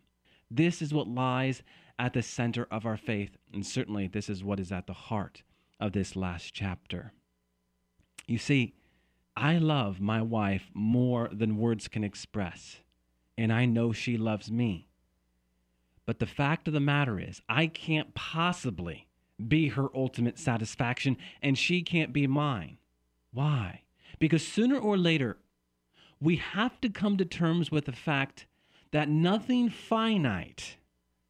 This 0.50 0.81
is 0.81 0.93
what 0.93 1.09
lies 1.09 1.63
at 2.00 2.13
the 2.13 2.21
center 2.21 2.65
of 2.71 2.86
our 2.86 2.95
faith, 2.95 3.36
and 3.53 3.65
certainly 3.65 4.07
this 4.07 4.29
is 4.29 4.41
what 4.41 4.57
is 4.57 4.71
at 4.71 4.88
the 4.88 4.93
heart 4.93 5.43
of 5.81 5.91
this 5.91 6.15
last 6.15 6.53
chapter. 6.53 7.12
You 8.29 8.38
see, 8.38 8.75
I 9.36 9.57
love 9.57 10.00
my 10.00 10.21
wife 10.21 10.69
more 10.75 11.29
than 11.31 11.57
words 11.57 11.88
can 11.88 12.03
express, 12.03 12.77
and 13.36 13.51
I 13.51 13.65
know 13.65 13.91
she 13.91 14.17
loves 14.17 14.51
me. 14.51 14.88
But 16.05 16.19
the 16.19 16.27
fact 16.27 16.67
of 16.67 16.75
the 16.75 16.79
matter 16.79 17.19
is, 17.19 17.41
I 17.50 17.65
can't 17.65 18.13
possibly 18.13 19.07
be 19.48 19.69
her 19.69 19.88
ultimate 19.95 20.38
satisfaction, 20.38 21.17
and 21.41 21.57
she 21.57 21.81
can't 21.81 22.13
be 22.13 22.27
mine. 22.27 22.77
Why? 23.33 23.81
Because 24.19 24.48
sooner 24.48 24.77
or 24.77 24.95
later, 24.95 25.38
we 26.21 26.36
have 26.36 26.79
to 26.81 26.89
come 26.89 27.17
to 27.17 27.25
terms 27.25 27.71
with 27.71 27.86
the 27.86 27.93
fact 27.93 28.45
that 28.91 29.09
nothing 29.09 29.71
finite, 29.71 30.77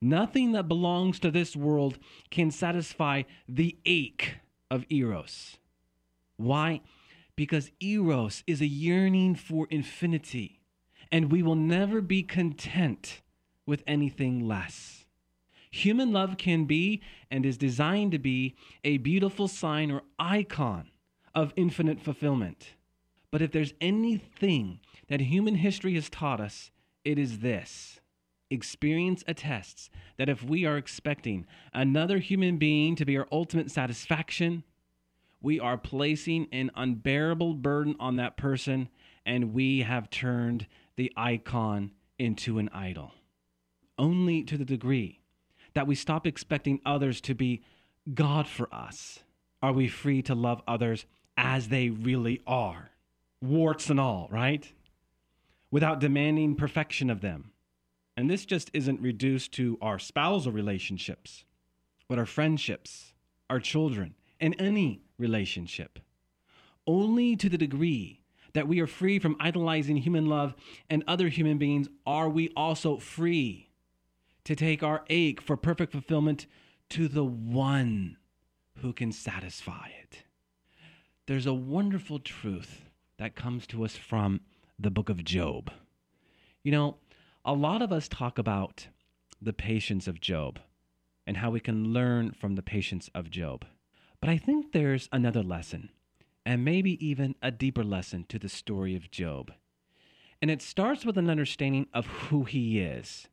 nothing 0.01 0.51
that 0.51 0.67
belongs 0.67 1.17
to 1.19 1.31
this 1.31 1.55
world 1.55 1.97
can 2.29 2.51
satisfy 2.51 3.23
the 3.47 3.77
ache 3.85 4.39
of 4.69 4.83
Eros. 4.89 5.59
Why? 6.39 6.79
Because 7.35 7.71
Eros 7.81 8.43
is 8.47 8.61
a 8.61 8.65
yearning 8.65 9.35
for 9.35 9.67
infinity, 9.69 10.61
and 11.11 11.29
we 11.29 11.43
will 11.43 11.55
never 11.55 11.99
be 11.99 12.23
content 12.23 13.21
with 13.65 13.83
anything 13.85 14.47
less. 14.47 15.05
Human 15.69 16.13
love 16.13 16.37
can 16.37 16.63
be 16.63 17.01
and 17.29 17.45
is 17.45 17.57
designed 17.57 18.13
to 18.13 18.19
be 18.19 18.55
a 18.85 18.97
beautiful 18.99 19.49
sign 19.49 19.91
or 19.91 20.03
icon 20.17 20.91
of 21.35 21.53
infinite 21.57 21.99
fulfillment. 21.99 22.73
But 23.31 23.41
if 23.41 23.51
there's 23.51 23.73
anything 23.81 24.79
that 25.09 25.19
human 25.19 25.55
history 25.55 25.95
has 25.95 26.09
taught 26.09 26.39
us, 26.39 26.71
it 27.03 27.19
is 27.19 27.39
this. 27.39 27.99
Experience 28.49 29.25
attests 29.27 29.89
that 30.17 30.29
if 30.29 30.41
we 30.41 30.65
are 30.65 30.77
expecting 30.77 31.45
another 31.73 32.19
human 32.19 32.57
being 32.57 32.95
to 32.95 33.05
be 33.05 33.17
our 33.17 33.27
ultimate 33.29 33.69
satisfaction, 33.69 34.63
we 35.41 35.59
are 35.59 35.77
placing 35.77 36.47
an 36.51 36.71
unbearable 36.75 37.53
burden 37.53 37.95
on 37.99 38.17
that 38.17 38.37
person 38.37 38.89
and 39.25 39.53
we 39.53 39.81
have 39.81 40.09
turned 40.09 40.67
the 40.95 41.11
icon 41.15 41.91
into 42.17 42.59
an 42.59 42.69
idol. 42.69 43.13
Only 43.97 44.43
to 44.43 44.57
the 44.57 44.65
degree 44.65 45.21
that 45.73 45.87
we 45.87 45.95
stop 45.95 46.25
expecting 46.25 46.79
others 46.85 47.21
to 47.21 47.35
be 47.35 47.61
God 48.13 48.47
for 48.47 48.73
us 48.73 49.19
are 49.61 49.73
we 49.73 49.87
free 49.87 50.21
to 50.23 50.35
love 50.35 50.61
others 50.67 51.05
as 51.37 51.69
they 51.69 51.89
really 51.89 52.41
are, 52.47 52.91
warts 53.41 53.89
and 53.89 53.99
all, 53.99 54.27
right? 54.31 54.71
Without 55.71 55.99
demanding 55.99 56.55
perfection 56.55 57.09
of 57.09 57.21
them. 57.21 57.51
And 58.17 58.29
this 58.29 58.45
just 58.45 58.69
isn't 58.73 58.99
reduced 58.99 59.53
to 59.53 59.77
our 59.81 59.99
spousal 59.99 60.51
relationships, 60.51 61.45
but 62.09 62.19
our 62.19 62.25
friendships, 62.25 63.13
our 63.49 63.59
children, 63.59 64.15
and 64.39 64.55
any 64.59 65.01
relationship. 65.17 65.99
Only 66.87 67.35
to 67.35 67.49
the 67.49 67.57
degree 67.57 68.21
that 68.53 68.67
we 68.67 68.79
are 68.79 68.87
free 68.87 69.19
from 69.19 69.35
idolizing 69.39 69.97
human 69.97 70.25
love 70.25 70.55
and 70.89 71.03
other 71.07 71.27
human 71.27 71.57
beings 71.57 71.87
are 72.05 72.29
we 72.29 72.49
also 72.55 72.97
free 72.97 73.69
to 74.45 74.55
take 74.55 74.81
our 74.81 75.03
ache 75.09 75.41
for 75.41 75.55
perfect 75.55 75.91
fulfillment 75.91 76.47
to 76.89 77.07
the 77.07 77.25
one 77.25 78.17
who 78.81 78.93
can 78.93 79.11
satisfy 79.11 79.89
it. 80.01 80.23
There's 81.27 81.45
a 81.45 81.53
wonderful 81.53 82.19
truth 82.19 82.85
that 83.17 83.35
comes 83.35 83.67
to 83.67 83.85
us 83.85 83.95
from 83.95 84.41
the 84.79 84.89
book 84.89 85.09
of 85.09 85.23
Job. 85.23 85.71
You 86.63 86.71
know, 86.71 86.97
a 87.45 87.53
lot 87.53 87.81
of 87.81 87.91
us 87.91 88.07
talk 88.07 88.39
about 88.39 88.87
the 89.41 89.53
patience 89.53 90.07
of 90.07 90.19
Job 90.19 90.59
and 91.27 91.37
how 91.37 91.51
we 91.51 91.59
can 91.59 91.93
learn 91.93 92.31
from 92.31 92.55
the 92.55 92.63
patience 92.63 93.09
of 93.13 93.29
Job. 93.29 93.65
But 94.21 94.29
I 94.29 94.37
think 94.37 94.71
there's 94.71 95.07
another 95.11 95.43
lesson, 95.43 95.89
and 96.45 96.65
maybe 96.65 97.03
even 97.05 97.35
a 97.41 97.51
deeper 97.51 97.83
lesson 97.83 98.25
to 98.29 98.39
the 98.39 98.49
story 98.49 98.95
of 98.95 99.11
Job. 99.11 99.53
And 100.41 100.51
it 100.51 100.61
starts 100.61 101.05
with 101.05 101.17
an 101.17 101.29
understanding 101.29 101.87
of 101.93 102.05
who 102.05 102.43
he 102.43 102.79
is. 102.79 103.27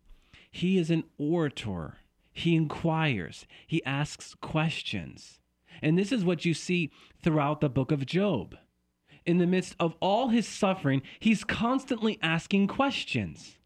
He 0.50 0.78
is 0.78 0.90
an 0.90 1.04
orator, 1.18 1.98
he 2.32 2.54
inquires, 2.54 3.46
he 3.66 3.84
asks 3.84 4.34
questions. 4.40 5.40
And 5.82 5.98
this 5.98 6.12
is 6.12 6.24
what 6.24 6.44
you 6.44 6.54
see 6.54 6.90
throughout 7.22 7.60
the 7.60 7.68
book 7.68 7.92
of 7.92 8.06
Job. 8.06 8.56
In 9.24 9.38
the 9.38 9.46
midst 9.46 9.74
of 9.80 9.96
all 10.00 10.28
his 10.28 10.46
suffering, 10.46 11.02
he's 11.18 11.42
constantly 11.44 12.18
asking 12.22 12.68
questions. 12.68 13.58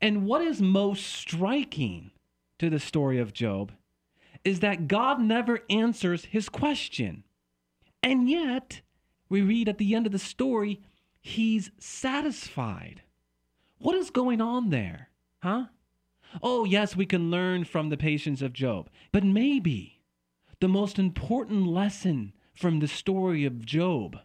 And 0.00 0.26
what 0.26 0.42
is 0.42 0.60
most 0.60 1.06
striking 1.06 2.10
to 2.58 2.68
the 2.68 2.80
story 2.80 3.18
of 3.18 3.32
Job 3.32 3.72
is 4.44 4.60
that 4.60 4.88
God 4.88 5.20
never 5.20 5.60
answers 5.68 6.26
his 6.26 6.48
question. 6.48 7.24
And 8.02 8.28
yet, 8.28 8.80
we 9.28 9.42
read 9.42 9.68
at 9.68 9.78
the 9.78 9.94
end 9.94 10.06
of 10.06 10.12
the 10.12 10.18
story, 10.18 10.80
he's 11.20 11.70
satisfied. 11.78 13.02
What 13.78 13.96
is 13.96 14.10
going 14.10 14.40
on 14.40 14.70
there? 14.70 15.10
Huh? 15.42 15.66
Oh, 16.42 16.64
yes, 16.64 16.96
we 16.96 17.06
can 17.06 17.30
learn 17.30 17.64
from 17.64 17.88
the 17.88 17.96
patience 17.96 18.40
of 18.42 18.52
Job, 18.52 18.88
but 19.12 19.24
maybe 19.24 20.00
the 20.60 20.68
most 20.68 20.98
important 20.98 21.66
lesson 21.66 22.32
from 22.54 22.78
the 22.78 22.88
story 22.88 23.44
of 23.44 23.64
Job 23.64 24.18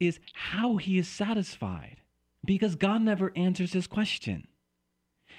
is 0.00 0.20
how 0.32 0.76
he 0.76 0.98
is 0.98 1.08
satisfied 1.08 2.02
because 2.44 2.76
God 2.76 3.02
never 3.02 3.32
answers 3.36 3.72
his 3.72 3.86
question. 3.86 4.46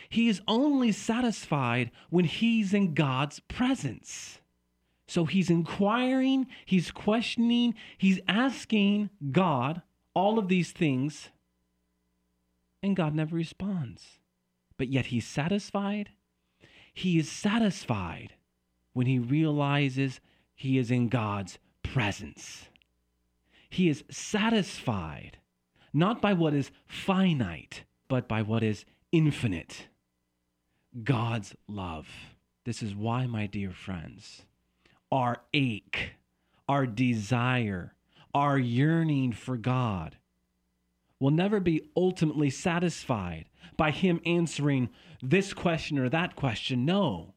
He 0.10 0.28
is 0.28 0.42
only 0.48 0.92
satisfied 0.92 1.92
when 2.10 2.26
he's 2.26 2.74
in 2.74 2.94
God's 2.94 3.40
presence. 3.42 4.40
So 5.08 5.26
he's 5.26 5.50
inquiring, 5.50 6.48
he's 6.66 6.92
questioning, 6.92 7.76
he's 7.98 8.20
asking 8.28 9.10
God 9.32 9.82
all 10.14 10.38
of 10.38 10.48
these 10.48 10.72
things, 10.72 11.30
and 12.82 12.96
God 12.96 13.16
never 13.16 13.36
responds. 13.36 14.20
But 14.78 14.90
yet 14.90 15.08
he's 15.08 15.28
satisfied. 15.28 16.10
He 16.94 17.20
is 17.20 17.30
satisfied 17.30 18.34
when 18.94 19.08
he 19.08 19.20
realizes 19.20 20.20
he 20.56 20.78
is 20.78 20.90
in 20.92 21.10
God's 21.10 21.60
presence. 21.84 22.70
He 23.70 23.90
is 23.90 24.04
satisfied 24.10 25.38
not 25.94 26.22
by 26.22 26.34
what 26.34 26.54
is 26.54 26.72
finite, 26.88 27.84
but 28.08 28.28
by 28.28 28.42
what 28.42 28.64
is 28.64 28.86
infinite. 29.12 29.89
God's 31.04 31.56
love. 31.68 32.08
This 32.66 32.82
is 32.82 32.96
why, 32.96 33.26
my 33.26 33.46
dear 33.46 33.72
friends, 33.72 34.44
our 35.12 35.38
ache, 35.54 36.14
our 36.68 36.86
desire, 36.86 37.94
our 38.34 38.58
yearning 38.58 39.34
for 39.34 39.58
God 39.58 40.18
will 41.20 41.32
never 41.32 41.60
be 41.60 41.90
ultimately 41.96 42.50
satisfied 42.50 43.46
by 43.78 43.92
Him 43.92 44.22
answering 44.26 44.90
this 45.22 45.54
question 45.54 46.00
or 46.00 46.10
that 46.10 46.36
question. 46.36 46.86
No. 46.86 47.34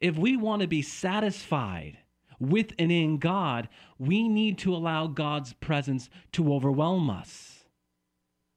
If 0.00 0.16
we 0.16 0.36
want 0.36 0.62
to 0.62 0.68
be 0.68 0.82
satisfied 0.82 1.98
with 2.38 2.72
and 2.78 2.90
in 2.90 3.18
God, 3.18 3.68
we 3.98 4.28
need 4.28 4.58
to 4.58 4.74
allow 4.74 5.06
God's 5.06 5.52
presence 5.54 6.10
to 6.32 6.52
overwhelm 6.52 7.08
us. 7.08 7.64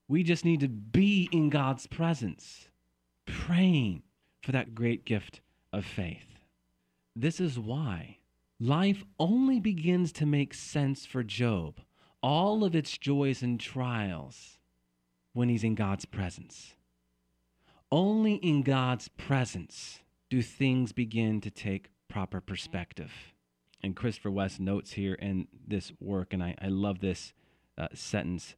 We 0.07 0.23
just 0.23 0.45
need 0.45 0.59
to 0.61 0.67
be 0.67 1.29
in 1.31 1.49
God's 1.49 1.87
presence 1.87 2.69
praying 3.25 4.03
for 4.41 4.51
that 4.51 4.75
great 4.75 5.05
gift 5.05 5.41
of 5.73 5.85
faith. 5.85 6.39
This 7.15 7.39
is 7.39 7.57
why 7.57 8.17
life 8.59 9.03
only 9.19 9.59
begins 9.59 10.11
to 10.13 10.25
make 10.25 10.53
sense 10.53 11.05
for 11.05 11.23
Job, 11.23 11.79
all 12.21 12.63
of 12.63 12.75
its 12.75 12.97
joys 12.97 13.41
and 13.41 13.59
trials, 13.59 14.59
when 15.33 15.49
he's 15.49 15.63
in 15.63 15.75
God's 15.75 16.05
presence. 16.05 16.75
Only 17.91 18.35
in 18.35 18.63
God's 18.63 19.07
presence 19.09 19.99
do 20.29 20.41
things 20.41 20.91
begin 20.91 21.41
to 21.41 21.51
take 21.51 21.89
proper 22.07 22.41
perspective. 22.41 23.11
And 23.81 23.95
Christopher 23.95 24.31
West 24.31 24.59
notes 24.59 24.93
here 24.93 25.13
in 25.13 25.47
this 25.67 25.91
work, 25.99 26.33
and 26.33 26.43
I, 26.43 26.55
I 26.59 26.69
love 26.69 26.99
this 26.99 27.33
uh, 27.77 27.87
sentence 27.93 28.55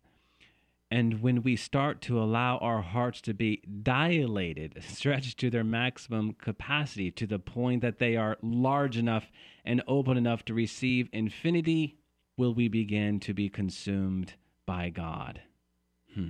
and 0.89 1.21
when 1.21 1.43
we 1.43 1.55
start 1.55 2.01
to 2.03 2.21
allow 2.21 2.57
our 2.57 2.81
hearts 2.81 3.19
to 3.21 3.33
be 3.33 3.61
dilated, 3.83 4.81
stretched 4.87 5.37
to 5.39 5.49
their 5.49 5.63
maximum 5.63 6.33
capacity 6.33 7.11
to 7.11 7.27
the 7.27 7.39
point 7.39 7.81
that 7.81 7.99
they 7.99 8.15
are 8.15 8.37
large 8.41 8.97
enough 8.97 9.29
and 9.65 9.83
open 9.87 10.17
enough 10.17 10.45
to 10.45 10.53
receive 10.53 11.09
infinity, 11.11 11.97
will 12.37 12.53
we 12.53 12.67
begin 12.67 13.19
to 13.19 13.33
be 13.33 13.49
consumed 13.49 14.33
by 14.65 14.89
God. 14.89 15.41
Hmm. 16.13 16.29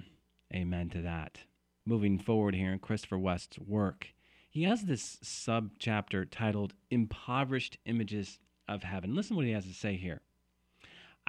Amen 0.54 0.90
to 0.90 1.02
that. 1.02 1.40
Moving 1.86 2.18
forward 2.18 2.56
here 2.56 2.72
in 2.72 2.80
Christopher 2.80 3.18
West's 3.18 3.60
work, 3.60 4.08
he 4.50 4.64
has 4.64 4.84
this 4.84 5.18
sub 5.22 5.72
chapter 5.78 6.26
titled 6.26 6.74
Impoverished 6.90 7.78
Images 7.86 8.40
of 8.68 8.84
Heaven. 8.84 9.14
Listen 9.14 9.36
what 9.36 9.46
he 9.46 9.52
has 9.52 9.66
to 9.66 9.74
say 9.74 9.98
here. 9.98 10.22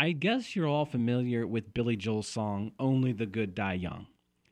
I 0.00 0.12
guess 0.12 0.54
you're 0.54 0.68
all 0.68 0.84
familiar 0.84 1.44
with 1.44 1.74
Billy 1.74 1.96
Joel's 1.96 2.28
song, 2.28 2.70
Only 2.78 3.10
the 3.10 3.26
Good 3.26 3.52
Die 3.56 3.72
Young. 3.72 4.06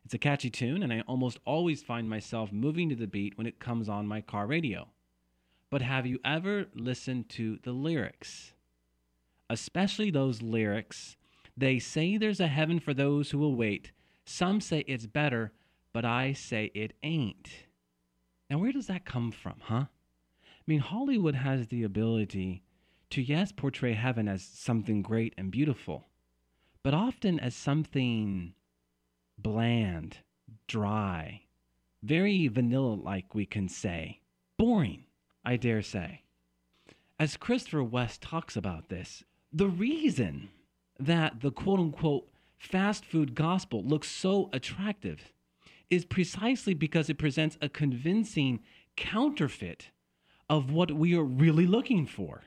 It's 0.05 0.13
a 0.13 0.19
catchy 0.19 0.51
tune, 0.51 0.83
and 0.83 0.93
I 0.93 1.05
almost 1.07 1.39
always 1.45 1.85
find 1.85 2.11
myself 2.11 2.51
moving 2.51 2.89
to 2.89 2.97
the 2.97 3.07
beat 3.07 3.39
when 3.39 3.47
it 3.47 3.61
comes 3.61 3.89
on 3.89 4.09
my 4.09 4.21
car 4.21 4.49
radio. 4.49 4.89
But 5.71 5.83
have 5.83 6.05
you 6.05 6.19
ever 6.25 6.67
listened 6.75 7.29
to 7.29 7.61
the 7.63 7.71
lyrics? 7.71 8.55
Especially 9.49 10.11
those 10.11 10.43
lyrics. 10.43 11.17
They 11.57 11.79
say 11.79 12.17
there's 12.17 12.41
a 12.41 12.49
heaven 12.49 12.81
for 12.81 12.93
those 12.93 13.31
who 13.31 13.39
will 13.39 13.55
wait. 13.55 13.93
Some 14.25 14.61
say 14.61 14.83
it's 14.89 15.07
better, 15.07 15.53
but 15.93 16.05
I 16.05 16.33
say 16.33 16.73
it 16.75 16.95
ain't. 17.05 17.51
Now, 18.51 18.59
where 18.59 18.73
does 18.73 18.89
that 18.89 19.05
come 19.05 19.31
from, 19.31 19.61
huh? 19.61 19.85
I 19.85 20.65
mean, 20.67 20.81
Hollywood 20.81 21.37
has 21.37 21.69
the 21.69 21.85
ability 21.85 22.65
to, 23.11 23.23
yes, 23.23 23.53
portray 23.53 23.95
heaven 23.95 24.29
as 24.29 24.43
something 24.43 25.03
great 25.03 25.35
and 25.39 25.51
beautiful, 25.51 26.07
but 26.83 26.95
often 26.95 27.39
as 27.39 27.55
something 27.55 28.55
bland, 29.39 30.19
dry, 30.67 31.43
very 32.03 32.49
vanilla 32.49 32.95
like, 32.95 33.35
we 33.35 33.47
can 33.47 33.69
say. 33.69 34.21
Boring, 34.57 35.05
I 35.45 35.57
dare 35.57 35.83
say. 35.83 36.23
As 37.19 37.37
Christopher 37.37 37.83
West 37.83 38.23
talks 38.23 38.57
about 38.57 38.89
this, 38.89 39.25
the 39.53 39.69
reason 39.69 40.51
that 40.99 41.41
the 41.41 41.51
quote 41.51 41.81
unquote 41.81 42.29
fast 42.59 43.05
food 43.05 43.35
gospel 43.35 43.83
looks 43.83 44.11
so 44.11 44.51
attractive 44.53 45.33
is 45.91 46.05
precisely 46.05 46.75
because 46.75 47.09
it 47.09 47.19
presents 47.19 47.57
a 47.61 47.69
convincing 47.69 48.61
counterfeit 48.97 49.91
of 50.49 50.71
what 50.71 50.93
we 50.93 51.15
are 51.15 51.25
really 51.25 51.67
looking 51.67 52.07
for. 52.07 52.43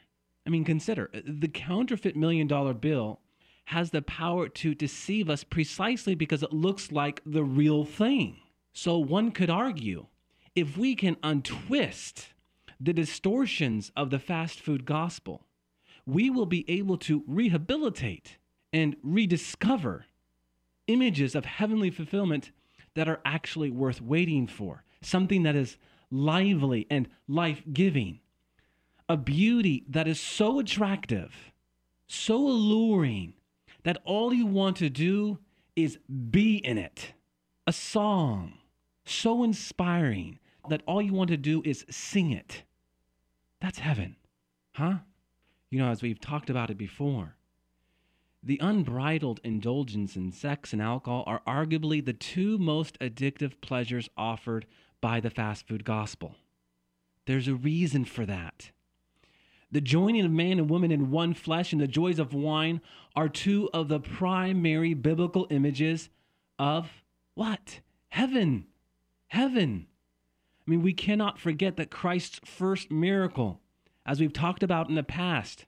I 0.49 0.51
mean, 0.51 0.63
consider 0.63 1.11
uh, 1.13 1.19
the 1.23 1.47
counterfeit 1.47 2.15
million 2.15 2.47
dollar 2.47 2.73
bill 2.73 3.19
has 3.65 3.91
the 3.91 4.01
power 4.01 4.49
to 4.49 4.73
deceive 4.73 5.29
us 5.29 5.43
precisely 5.43 6.15
because 6.15 6.41
it 6.41 6.51
looks 6.51 6.91
like 6.91 7.21
the 7.23 7.43
real 7.43 7.85
thing. 7.85 8.37
So 8.73 8.97
one 8.97 9.29
could 9.29 9.51
argue 9.51 10.07
if 10.55 10.75
we 10.75 10.95
can 10.95 11.17
untwist 11.21 12.29
the 12.79 12.93
distortions 12.93 13.91
of 13.95 14.09
the 14.09 14.17
fast 14.17 14.59
food 14.59 14.85
gospel, 14.85 15.45
we 16.07 16.31
will 16.31 16.47
be 16.47 16.67
able 16.67 16.97
to 16.97 17.23
rehabilitate 17.27 18.39
and 18.73 18.95
rediscover 19.03 20.07
images 20.87 21.35
of 21.35 21.45
heavenly 21.45 21.91
fulfillment 21.91 22.49
that 22.95 23.07
are 23.07 23.21
actually 23.23 23.69
worth 23.69 24.01
waiting 24.01 24.47
for, 24.47 24.83
something 25.03 25.43
that 25.43 25.55
is 25.55 25.77
lively 26.09 26.87
and 26.89 27.07
life 27.27 27.61
giving, 27.71 28.19
a 29.09 29.17
beauty 29.17 29.83
that 29.89 30.07
is 30.07 30.19
so 30.19 30.59
attractive, 30.59 31.51
so 32.07 32.37
alluring, 32.37 33.33
that 33.83 33.97
all 34.05 34.33
you 34.33 34.45
want 34.45 34.77
to 34.77 34.89
do 34.89 35.39
is 35.75 35.97
be 36.29 36.57
in 36.57 36.77
it. 36.77 37.13
A 37.65 37.73
song 37.73 38.53
so 39.05 39.43
inspiring 39.43 40.37
that 40.69 40.83
all 40.85 41.01
you 41.01 41.13
want 41.13 41.29
to 41.31 41.37
do 41.37 41.63
is 41.65 41.85
sing 41.89 42.31
it. 42.31 42.63
That's 43.59 43.79
heaven, 43.79 44.15
huh? 44.75 44.99
You 45.71 45.79
know, 45.79 45.89
as 45.89 46.01
we've 46.01 46.19
talked 46.19 46.49
about 46.49 46.69
it 46.69 46.77
before, 46.77 47.35
the 48.43 48.59
unbridled 48.61 49.39
indulgence 49.43 50.15
in 50.15 50.31
sex 50.31 50.71
and 50.71 50.81
alcohol 50.81 51.23
are 51.25 51.41
arguably 51.47 52.03
the 52.03 52.13
two 52.13 52.57
most 52.57 52.97
addictive 52.99 53.59
pleasures 53.61 54.09
offered 54.15 54.65
by 55.01 55.19
the 55.19 55.29
fast 55.29 55.67
food 55.67 55.83
gospel. 55.83 56.35
There's 57.25 57.47
a 57.47 57.55
reason 57.55 58.05
for 58.05 58.25
that. 58.25 58.71
The 59.71 59.81
joining 59.81 60.25
of 60.25 60.31
man 60.31 60.57
and 60.57 60.69
woman 60.69 60.91
in 60.91 61.11
one 61.11 61.35
flesh 61.35 61.71
and 61.71 61.81
the 61.81 61.87
joys 61.87 62.17
of 62.17 62.33
wine 62.33 62.81
are 63.15 63.29
two 63.29 63.69
of 63.71 63.87
the 63.87 63.99
primary 63.99 64.95
biblical 64.95 65.45
images 65.51 66.09
of 66.57 67.03
what? 67.35 67.79
Heaven. 68.09 68.65
Heaven. 69.27 69.85
I 70.67 70.71
mean, 70.71 70.81
we 70.81 70.93
cannot 70.93 71.39
forget 71.39 71.77
that 71.77 71.91
Christ's 71.91 72.39
first 72.43 72.89
miracle, 72.89 73.61
as 74.07 74.19
we've 74.19 74.33
talked 74.33 74.63
about 74.63 74.89
in 74.89 74.95
the 74.95 75.03
past, 75.03 75.65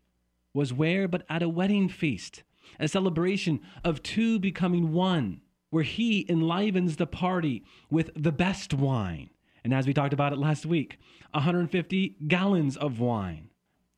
was 0.52 0.74
where 0.74 1.08
but 1.08 1.24
at 1.30 1.44
a 1.44 1.50
wedding 1.50 1.88
feast, 1.88 2.42
a 2.80 2.88
celebration 2.88 3.62
of 3.84 4.02
two 4.02 4.40
becoming 4.40 4.94
one, 4.94 5.42
where 5.70 5.84
he 5.84 6.26
enlivens 6.28 6.96
the 6.96 7.06
party 7.06 7.64
with 7.92 8.10
the 8.16 8.32
best 8.32 8.74
wine. 8.74 9.30
And 9.64 9.76
as 9.76 9.86
we 9.86 9.94
talked 9.94 10.14
about 10.14 10.34
it 10.34 10.40
last 10.40 10.66
week, 10.66 10.98
150 11.34 12.18
gallons 12.28 12.76
of 12.76 13.00
wine. 13.00 13.51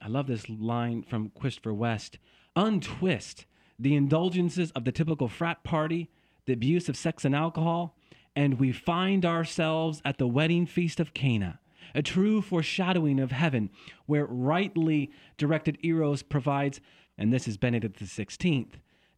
I 0.03 0.09
love 0.09 0.27
this 0.27 0.49
line 0.49 1.03
from 1.03 1.31
Christopher 1.39 1.73
West. 1.73 2.17
Untwist 2.55 3.45
the 3.79 3.95
indulgences 3.95 4.71
of 4.71 4.85
the 4.85 4.91
typical 4.91 5.27
frat 5.27 5.63
party, 5.63 6.09
the 6.45 6.53
abuse 6.53 6.89
of 6.89 6.97
sex 6.97 7.25
and 7.25 7.35
alcohol, 7.35 7.97
and 8.35 8.59
we 8.59 8.71
find 8.71 9.25
ourselves 9.25 10.01
at 10.05 10.17
the 10.17 10.27
wedding 10.27 10.65
feast 10.65 10.99
of 10.99 11.13
Cana, 11.13 11.59
a 11.95 12.01
true 12.01 12.41
foreshadowing 12.41 13.19
of 13.19 13.31
heaven, 13.31 13.69
where 14.05 14.25
rightly 14.25 15.11
directed 15.37 15.77
Eros 15.83 16.21
provides, 16.21 16.81
and 17.17 17.31
this 17.31 17.47
is 17.47 17.57
Benedict 17.57 17.99
XVI, 17.99 18.67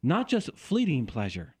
not 0.02 0.28
just 0.28 0.50
fleeting 0.56 1.06
pleasure, 1.06 1.54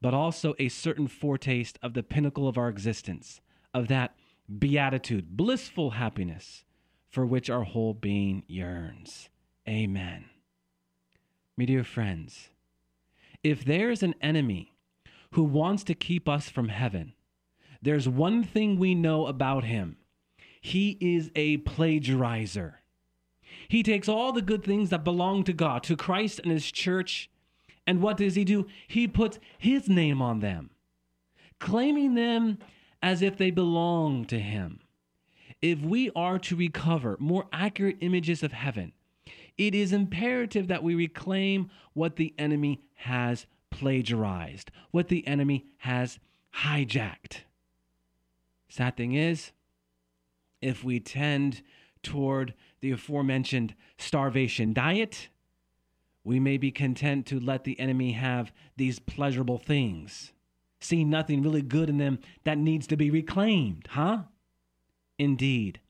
but 0.00 0.14
also 0.14 0.54
a 0.58 0.68
certain 0.68 1.06
foretaste 1.06 1.78
of 1.82 1.94
the 1.94 2.02
pinnacle 2.02 2.48
of 2.48 2.58
our 2.58 2.68
existence, 2.68 3.40
of 3.72 3.88
that 3.88 4.14
beatitude, 4.58 5.36
blissful 5.36 5.92
happiness 5.92 6.64
for 7.12 7.26
which 7.26 7.50
our 7.50 7.62
whole 7.62 7.92
being 7.92 8.42
yearns. 8.48 9.28
Amen. 9.68 10.24
My 11.56 11.66
dear 11.66 11.84
friends, 11.84 12.48
if 13.44 13.64
there 13.64 13.90
is 13.90 14.02
an 14.02 14.14
enemy 14.22 14.72
who 15.32 15.44
wants 15.44 15.84
to 15.84 15.94
keep 15.94 16.26
us 16.26 16.48
from 16.48 16.70
heaven, 16.70 17.12
there's 17.82 18.08
one 18.08 18.42
thing 18.42 18.78
we 18.78 18.94
know 18.94 19.26
about 19.26 19.64
him 19.64 19.98
he 20.64 20.96
is 21.00 21.28
a 21.34 21.58
plagiarizer. 21.58 22.74
He 23.66 23.82
takes 23.82 24.08
all 24.08 24.32
the 24.32 24.40
good 24.40 24.62
things 24.62 24.90
that 24.90 25.02
belong 25.02 25.42
to 25.44 25.52
God, 25.52 25.82
to 25.82 25.96
Christ 25.96 26.38
and 26.38 26.52
his 26.52 26.70
church, 26.70 27.28
and 27.84 28.00
what 28.00 28.16
does 28.16 28.36
he 28.36 28.44
do? 28.44 28.68
He 28.86 29.08
puts 29.08 29.40
his 29.58 29.88
name 29.88 30.22
on 30.22 30.38
them, 30.38 30.70
claiming 31.58 32.14
them 32.14 32.58
as 33.02 33.22
if 33.22 33.36
they 33.36 33.50
belong 33.50 34.24
to 34.26 34.38
him 34.38 34.81
if 35.62 35.80
we 35.80 36.10
are 36.16 36.38
to 36.40 36.56
recover 36.56 37.16
more 37.20 37.46
accurate 37.52 37.96
images 38.00 38.42
of 38.42 38.52
heaven, 38.52 38.92
it 39.56 39.74
is 39.74 39.92
imperative 39.92 40.66
that 40.68 40.82
we 40.82 40.94
reclaim 40.94 41.70
what 41.94 42.16
the 42.16 42.34
enemy 42.36 42.82
has 42.94 43.46
plagiarized, 43.70 44.70
what 44.90 45.08
the 45.08 45.26
enemy 45.26 45.66
has 45.78 46.18
hijacked. 46.54 47.42
Sad 48.68 48.96
thing 48.96 49.14
is, 49.14 49.52
if 50.60 50.82
we 50.82 50.98
tend 50.98 51.62
toward 52.02 52.54
the 52.80 52.90
aforementioned 52.90 53.74
starvation 53.98 54.72
diet, 54.72 55.28
we 56.24 56.40
may 56.40 56.56
be 56.56 56.70
content 56.70 57.26
to 57.26 57.38
let 57.38 57.64
the 57.64 57.78
enemy 57.78 58.12
have 58.12 58.52
these 58.76 58.98
pleasurable 58.98 59.58
things, 59.58 60.32
see 60.80 61.04
nothing 61.04 61.42
really 61.42 61.62
good 61.62 61.88
in 61.88 61.98
them 61.98 62.18
that 62.44 62.58
needs 62.58 62.86
to 62.88 62.96
be 62.96 63.10
reclaimed, 63.10 63.86
huh? 63.90 64.22
Indeed, 65.18 65.80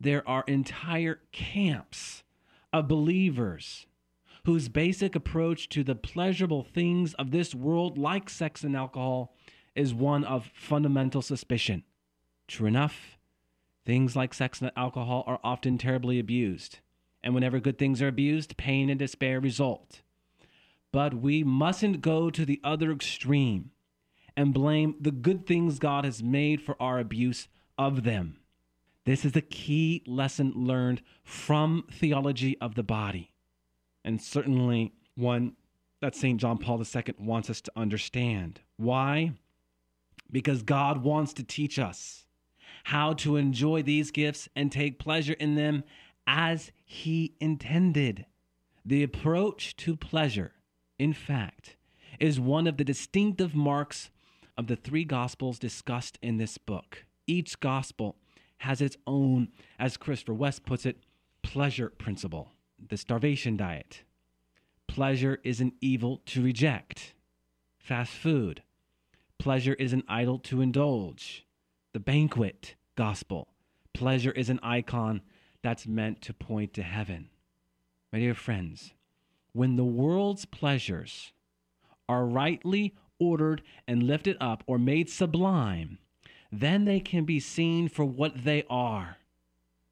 there 0.00 0.26
are 0.28 0.44
entire 0.46 1.20
camps 1.32 2.22
of 2.72 2.88
believers 2.88 3.86
whose 4.44 4.68
basic 4.68 5.14
approach 5.14 5.68
to 5.68 5.84
the 5.84 5.94
pleasurable 5.94 6.62
things 6.62 7.14
of 7.14 7.30
this 7.30 7.54
world, 7.54 7.98
like 7.98 8.30
sex 8.30 8.64
and 8.64 8.76
alcohol, 8.76 9.34
is 9.74 9.92
one 9.92 10.24
of 10.24 10.50
fundamental 10.54 11.22
suspicion. 11.22 11.82
True 12.46 12.66
enough, 12.66 13.18
things 13.84 14.16
like 14.16 14.34
sex 14.34 14.60
and 14.60 14.72
alcohol 14.76 15.24
are 15.26 15.40
often 15.44 15.78
terribly 15.78 16.18
abused. 16.18 16.78
And 17.22 17.34
whenever 17.34 17.60
good 17.60 17.78
things 17.78 18.00
are 18.00 18.08
abused, 18.08 18.56
pain 18.56 18.88
and 18.88 18.98
despair 18.98 19.40
result. 19.40 20.02
But 20.92 21.14
we 21.14 21.44
mustn't 21.44 22.00
go 22.00 22.30
to 22.30 22.44
the 22.44 22.60
other 22.64 22.90
extreme 22.92 23.70
and 24.36 24.54
blame 24.54 24.94
the 25.00 25.10
good 25.10 25.46
things 25.46 25.78
God 25.78 26.04
has 26.04 26.22
made 26.22 26.62
for 26.62 26.80
our 26.80 26.98
abuse 26.98 27.48
of 27.76 28.04
them. 28.04 28.38
This 29.08 29.24
is 29.24 29.34
a 29.36 29.40
key 29.40 30.02
lesson 30.06 30.52
learned 30.54 31.00
from 31.24 31.84
theology 31.90 32.58
of 32.60 32.74
the 32.74 32.82
body, 32.82 33.32
and 34.04 34.20
certainly 34.20 34.92
one 35.14 35.56
that 36.02 36.14
St. 36.14 36.38
John 36.38 36.58
Paul 36.58 36.78
II 36.78 37.14
wants 37.18 37.48
us 37.48 37.62
to 37.62 37.72
understand. 37.74 38.60
Why? 38.76 39.32
Because 40.30 40.62
God 40.62 41.04
wants 41.04 41.32
to 41.32 41.42
teach 41.42 41.78
us 41.78 42.26
how 42.84 43.14
to 43.14 43.36
enjoy 43.36 43.80
these 43.80 44.10
gifts 44.10 44.46
and 44.54 44.70
take 44.70 44.98
pleasure 44.98 45.36
in 45.40 45.54
them 45.54 45.84
as 46.26 46.70
He 46.84 47.34
intended. 47.40 48.26
The 48.84 49.02
approach 49.02 49.74
to 49.76 49.96
pleasure, 49.96 50.52
in 50.98 51.14
fact, 51.14 51.76
is 52.20 52.38
one 52.38 52.66
of 52.66 52.76
the 52.76 52.84
distinctive 52.84 53.54
marks 53.54 54.10
of 54.58 54.66
the 54.66 54.76
three 54.76 55.04
Gospels 55.04 55.58
discussed 55.58 56.18
in 56.20 56.36
this 56.36 56.58
book. 56.58 57.06
Each 57.26 57.58
Gospel 57.58 58.16
has 58.58 58.80
its 58.80 58.96
own, 59.06 59.48
as 59.78 59.96
Christopher 59.96 60.34
West 60.34 60.64
puts 60.64 60.84
it, 60.84 60.98
pleasure 61.42 61.90
principle, 61.90 62.52
the 62.88 62.96
starvation 62.96 63.56
diet. 63.56 64.02
Pleasure 64.86 65.38
is 65.44 65.60
an 65.60 65.72
evil 65.80 66.22
to 66.26 66.42
reject. 66.42 67.14
Fast 67.78 68.12
food. 68.12 68.62
Pleasure 69.38 69.74
is 69.74 69.92
an 69.92 70.02
idol 70.08 70.38
to 70.40 70.60
indulge. 70.60 71.46
The 71.92 72.00
banquet 72.00 72.74
gospel. 72.96 73.48
Pleasure 73.94 74.32
is 74.32 74.50
an 74.50 74.60
icon 74.62 75.22
that's 75.62 75.86
meant 75.86 76.20
to 76.22 76.32
point 76.32 76.74
to 76.74 76.82
heaven. 76.82 77.30
My 78.12 78.18
dear 78.18 78.34
friends, 78.34 78.94
when 79.52 79.76
the 79.76 79.84
world's 79.84 80.44
pleasures 80.44 81.32
are 82.08 82.26
rightly 82.26 82.94
ordered 83.20 83.62
and 83.86 84.02
lifted 84.02 84.36
up 84.40 84.64
or 84.66 84.78
made 84.78 85.10
sublime, 85.10 85.98
then 86.50 86.84
they 86.84 87.00
can 87.00 87.24
be 87.24 87.40
seen 87.40 87.88
for 87.88 88.04
what 88.04 88.44
they 88.44 88.64
are 88.70 89.18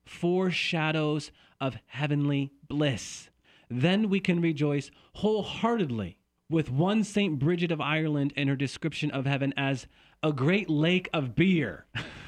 foreshadows 0.07 1.33
of 1.61 1.77
heavenly 1.87 2.53
bliss. 2.69 3.29
Then 3.69 4.09
we 4.09 4.21
can 4.21 4.41
rejoice 4.41 4.91
wholeheartedly 5.15 6.17
with 6.49 6.71
one 6.71 7.03
St. 7.03 7.39
Bridget 7.39 7.73
of 7.73 7.81
Ireland 7.81 8.33
in 8.37 8.49
her 8.49 8.57
description 8.57 9.11
of 9.11 9.27
heaven 9.27 9.53
as 9.57 9.87
a 10.23 10.33
great 10.33 10.71
lake 10.71 11.09
of 11.13 11.35
beer. 11.35 11.87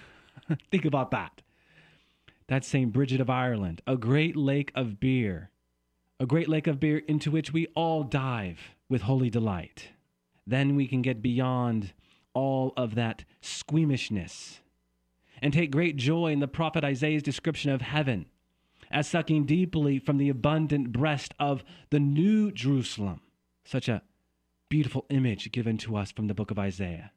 Think 0.70 0.84
about 0.84 1.12
that. 1.12 1.42
That's 2.48 2.66
St. 2.66 2.92
Bridget 2.92 3.20
of 3.20 3.30
Ireland, 3.30 3.82
a 3.86 3.96
great 3.96 4.34
lake 4.34 4.72
of 4.74 4.98
beer, 4.98 5.50
a 6.18 6.26
great 6.26 6.48
lake 6.48 6.66
of 6.66 6.80
beer 6.80 6.98
into 7.06 7.30
which 7.30 7.52
we 7.52 7.66
all 7.76 8.02
dive 8.02 8.58
with 8.88 9.02
holy 9.02 9.30
delight. 9.30 9.90
Then 10.46 10.74
we 10.74 10.88
can 10.88 11.02
get 11.02 11.20
beyond 11.20 11.92
all 12.34 12.72
of 12.76 12.94
that 12.94 13.24
squeamishness 13.40 14.60
and 15.40 15.52
take 15.52 15.70
great 15.70 15.96
joy 15.96 16.32
in 16.32 16.40
the 16.40 16.48
prophet 16.48 16.84
Isaiah's 16.84 17.22
description 17.22 17.70
of 17.70 17.80
heaven 17.80 18.26
as 18.90 19.08
sucking 19.08 19.44
deeply 19.44 19.98
from 19.98 20.18
the 20.18 20.28
abundant 20.28 20.92
breast 20.92 21.34
of 21.38 21.62
the 21.90 22.00
new 22.00 22.50
Jerusalem. 22.50 23.20
Such 23.64 23.88
a 23.88 24.02
beautiful 24.68 25.04
image 25.10 25.50
given 25.52 25.76
to 25.78 25.96
us 25.96 26.10
from 26.10 26.26
the 26.26 26.34
book 26.34 26.50
of 26.50 26.58
Isaiah. 26.58 27.12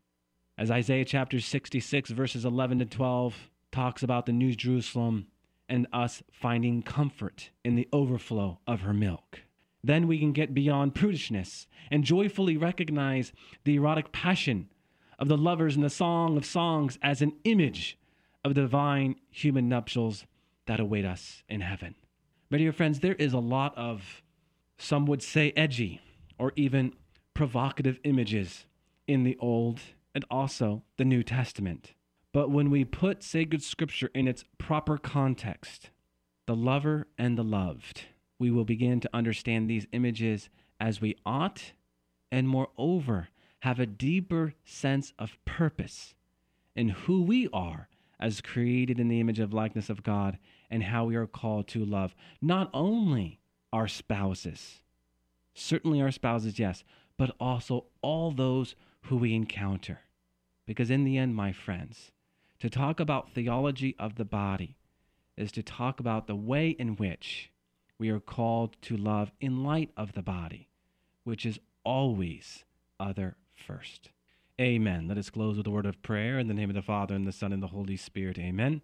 As 0.58 0.69
Isaiah 0.69 1.06
chapter 1.06 1.39
66, 1.39 2.12
verses 2.12 2.45
11 2.45 2.80
to 2.80 2.86
12 2.86 3.50
talks 3.71 4.04
about 4.04 4.26
the 4.26 4.34
new 4.34 4.54
Jerusalem 4.54 5.28
and 5.69 5.88
us 5.93 6.21
finding 6.32 6.84
comfort 6.84 7.50
in 7.63 7.76
the 7.76 7.88
overflow 7.93 8.60
of 8.67 8.82
her 8.82 8.93
milk. 8.93 9.39
Then 9.84 10.08
we 10.08 10.19
can 10.19 10.34
get 10.34 10.54
beyond 10.54 10.93
prudishness 10.93 11.65
and 11.89 12.04
joyfully 12.04 12.58
recognize 12.58 13.32
the 13.63 13.76
erotic 13.76 14.12
passion 14.12 14.69
of 15.21 15.27
the 15.27 15.38
lovers 15.38 15.75
in 15.75 15.84
the 15.84 15.89
Song 15.89 16.36
of 16.36 16.43
Songs 16.43 16.97
as 17.03 17.21
an 17.21 17.34
image 17.43 17.95
of 18.43 18.55
divine 18.55 19.15
human 19.29 19.69
nuptials 19.69 20.25
that 20.65 20.79
await 20.79 21.05
us 21.05 21.43
in 21.47 21.62
heaven. 21.62 21.93
My 22.49 22.57
dear 22.57 22.73
friends, 22.73 22.99
there 22.99 23.13
is 23.13 23.31
a 23.31 23.39
lot 23.39 23.77
of, 23.77 24.23
some 24.79 25.05
would 25.05 25.21
say, 25.21 25.53
edgy 25.55 26.01
or 26.39 26.53
even 26.55 26.93
provocative 27.36 27.99
images 28.03 28.65
in 29.07 29.23
the 29.23 29.38
Old 29.39 29.79
and 30.15 30.25
also 30.31 30.81
the 30.97 31.05
New 31.05 31.21
Testament. 31.21 31.93
But 32.34 32.49
when 32.49 32.71
we 32.71 32.84
put 32.84 33.23
sacred 33.23 33.62
scripture 33.62 34.10
in 34.15 34.27
its 34.27 34.43
proper 34.57 34.97
context, 34.97 35.91
the 36.47 36.55
lover 36.55 37.07
and 37.19 37.38
the 37.38 37.43
loved, 37.43 38.05
we 38.39 38.49
will 38.49 38.65
begin 38.65 38.99
to 39.01 39.10
understand 39.13 39.69
these 39.69 39.86
images 39.91 40.49
as 40.79 40.99
we 40.99 41.15
ought, 41.27 41.73
and 42.31 42.49
moreover, 42.49 43.27
have 43.62 43.80
a 43.80 43.86
deeper 43.86 44.54
sense 44.65 45.13
of 45.19 45.38
purpose 45.45 46.13
in 46.76 46.89
who 46.89 47.21
we 47.21 47.47
are 47.54 47.88
as 48.19 48.41
created 48.41 49.00
in 49.00 49.08
the 49.08 49.19
image 49.19 49.39
of 49.39 49.54
likeness 49.54 49.89
of 49.89 50.04
God 50.04 50.38
and 50.69 50.84
how 50.84 51.06
we 51.06 51.15
are 51.15 51.28
called 51.28 51.67
to 51.69 51.86
love 51.86 52.15
not 52.41 52.69
only 52.74 53.39
our 53.71 53.88
spouses, 53.88 54.82
certainly 55.54 56.02
our 56.02 56.12
spouses, 56.12 56.58
yes, 56.58 56.84
but 57.17 57.36
also 57.39 57.86
all 58.02 58.32
those 58.32 58.76
who 59.04 59.17
we 59.17 59.34
encounter. 59.34 60.00
Because 60.65 60.89
in 60.89 61.04
the 61.04 61.17
end, 61.17 61.36
my 61.36 61.52
friends, 61.52 62.12
to 62.60 62.69
talk 62.69 63.00
about 63.00 63.32
theology 63.32 63.95
of 64.00 64.15
the 64.15 64.26
body 64.26 64.78
is 65.38 65.52
to 65.52 65.63
talk 65.63 66.00
about 66.00 66.28
the 66.28 66.36
way 66.36 66.69
in 66.69 66.95
which 66.95 67.52
we 68.00 68.10
are 68.10 68.19
called 68.19 68.76
to 68.82 68.97
love 68.97 69.32
in 69.39 69.63
light 69.63 69.91
of 69.95 70.13
the 70.13 70.21
body, 70.24 70.69
which 71.24 71.45
is 71.45 71.60
always 71.84 72.63
other 73.00 73.36
first. 73.65 74.10
Amen. 74.60 75.08
Let 75.08 75.17
us 75.17 75.30
close 75.30 75.58
with 75.58 75.67
a 75.67 75.71
word 75.71 75.86
of 75.86 76.02
prayer 76.02 76.38
in 76.38 76.47
the 76.47 76.54
name 76.54 76.69
of 76.69 76.76
the 76.76 76.82
Father, 76.82 77.15
and 77.15 77.26
the 77.26 77.32
Son, 77.32 77.54
and 77.54 77.63
the 77.63 77.67
Holy 77.67 77.95
Spirit. 77.97 78.38
Amen. 78.38 78.82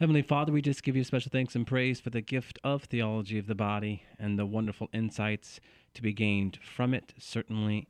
Heavenly 0.00 0.22
Father, 0.22 0.50
we 0.50 0.62
just 0.62 0.82
give 0.82 0.96
you 0.96 1.04
special 1.04 1.30
thanks 1.30 1.54
and 1.54 1.66
praise 1.66 2.00
for 2.00 2.10
the 2.10 2.20
gift 2.20 2.58
of 2.64 2.84
theology 2.84 3.38
of 3.38 3.46
the 3.46 3.54
body 3.54 4.02
and 4.18 4.38
the 4.38 4.46
wonderful 4.46 4.88
insights 4.92 5.60
to 5.94 6.02
be 6.02 6.12
gained 6.12 6.58
from 6.62 6.94
it. 6.94 7.14
Certainly, 7.18 7.86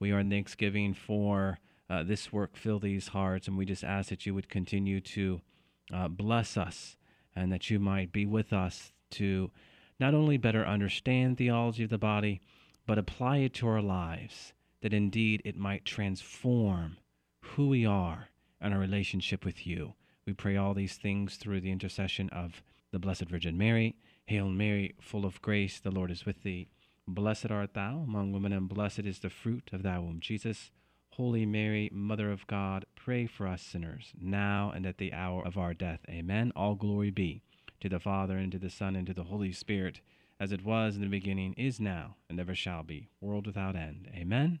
we 0.00 0.10
are 0.10 0.18
in 0.18 0.30
thanksgiving 0.30 0.94
for 0.94 1.58
uh, 1.88 2.02
this 2.02 2.32
work, 2.32 2.56
fill 2.56 2.80
these 2.80 3.08
hearts, 3.08 3.46
and 3.46 3.56
we 3.56 3.64
just 3.64 3.84
ask 3.84 4.08
that 4.08 4.26
you 4.26 4.34
would 4.34 4.48
continue 4.48 5.00
to 5.00 5.40
uh, 5.92 6.08
bless 6.08 6.56
us 6.56 6.96
and 7.36 7.52
that 7.52 7.70
you 7.70 7.78
might 7.78 8.10
be 8.10 8.26
with 8.26 8.52
us 8.52 8.92
to 9.10 9.50
not 10.00 10.14
only 10.14 10.36
better 10.36 10.66
understand 10.66 11.38
theology 11.38 11.84
of 11.84 11.90
the 11.90 11.98
body, 11.98 12.40
but 12.86 12.98
apply 12.98 13.36
it 13.36 13.54
to 13.54 13.68
our 13.68 13.80
lives 13.82 14.52
that 14.82 14.92
indeed 14.92 15.40
it 15.44 15.56
might 15.56 15.84
transform 15.84 16.98
who 17.40 17.68
we 17.68 17.86
are 17.86 18.28
and 18.60 18.74
our 18.74 18.80
relationship 18.80 19.44
with 19.44 19.66
you. 19.66 19.94
We 20.26 20.32
pray 20.32 20.56
all 20.56 20.74
these 20.74 20.96
things 20.96 21.36
through 21.36 21.60
the 21.60 21.72
intercession 21.72 22.28
of 22.30 22.62
the 22.92 22.98
Blessed 22.98 23.24
Virgin 23.24 23.56
Mary. 23.56 23.96
Hail 24.26 24.48
Mary, 24.48 24.94
full 25.00 25.24
of 25.24 25.42
grace, 25.42 25.80
the 25.80 25.90
Lord 25.90 26.10
is 26.10 26.26
with 26.26 26.42
thee. 26.42 26.68
Blessed 27.08 27.50
art 27.50 27.74
thou 27.74 28.04
among 28.06 28.32
women, 28.32 28.52
and 28.52 28.68
blessed 28.68 29.00
is 29.00 29.18
the 29.18 29.30
fruit 29.30 29.70
of 29.72 29.82
thy 29.82 29.98
womb, 29.98 30.20
Jesus. 30.20 30.70
Holy 31.10 31.44
Mary, 31.44 31.90
Mother 31.92 32.30
of 32.30 32.46
God, 32.46 32.86
pray 32.94 33.26
for 33.26 33.46
us 33.46 33.62
sinners, 33.62 34.12
now 34.18 34.72
and 34.74 34.86
at 34.86 34.98
the 34.98 35.12
hour 35.12 35.44
of 35.44 35.58
our 35.58 35.74
death. 35.74 36.00
Amen. 36.08 36.52
All 36.54 36.74
glory 36.74 37.10
be 37.10 37.42
to 37.80 37.88
the 37.88 37.98
Father, 37.98 38.36
and 38.36 38.52
to 38.52 38.58
the 38.58 38.70
Son, 38.70 38.94
and 38.94 39.06
to 39.08 39.14
the 39.14 39.24
Holy 39.24 39.52
Spirit, 39.52 40.00
as 40.38 40.52
it 40.52 40.64
was 40.64 40.94
in 40.94 41.02
the 41.02 41.08
beginning, 41.08 41.52
is 41.54 41.80
now, 41.80 42.14
and 42.30 42.38
ever 42.38 42.54
shall 42.54 42.84
be, 42.84 43.08
world 43.20 43.46
without 43.46 43.74
end. 43.74 44.08
Amen 44.14 44.60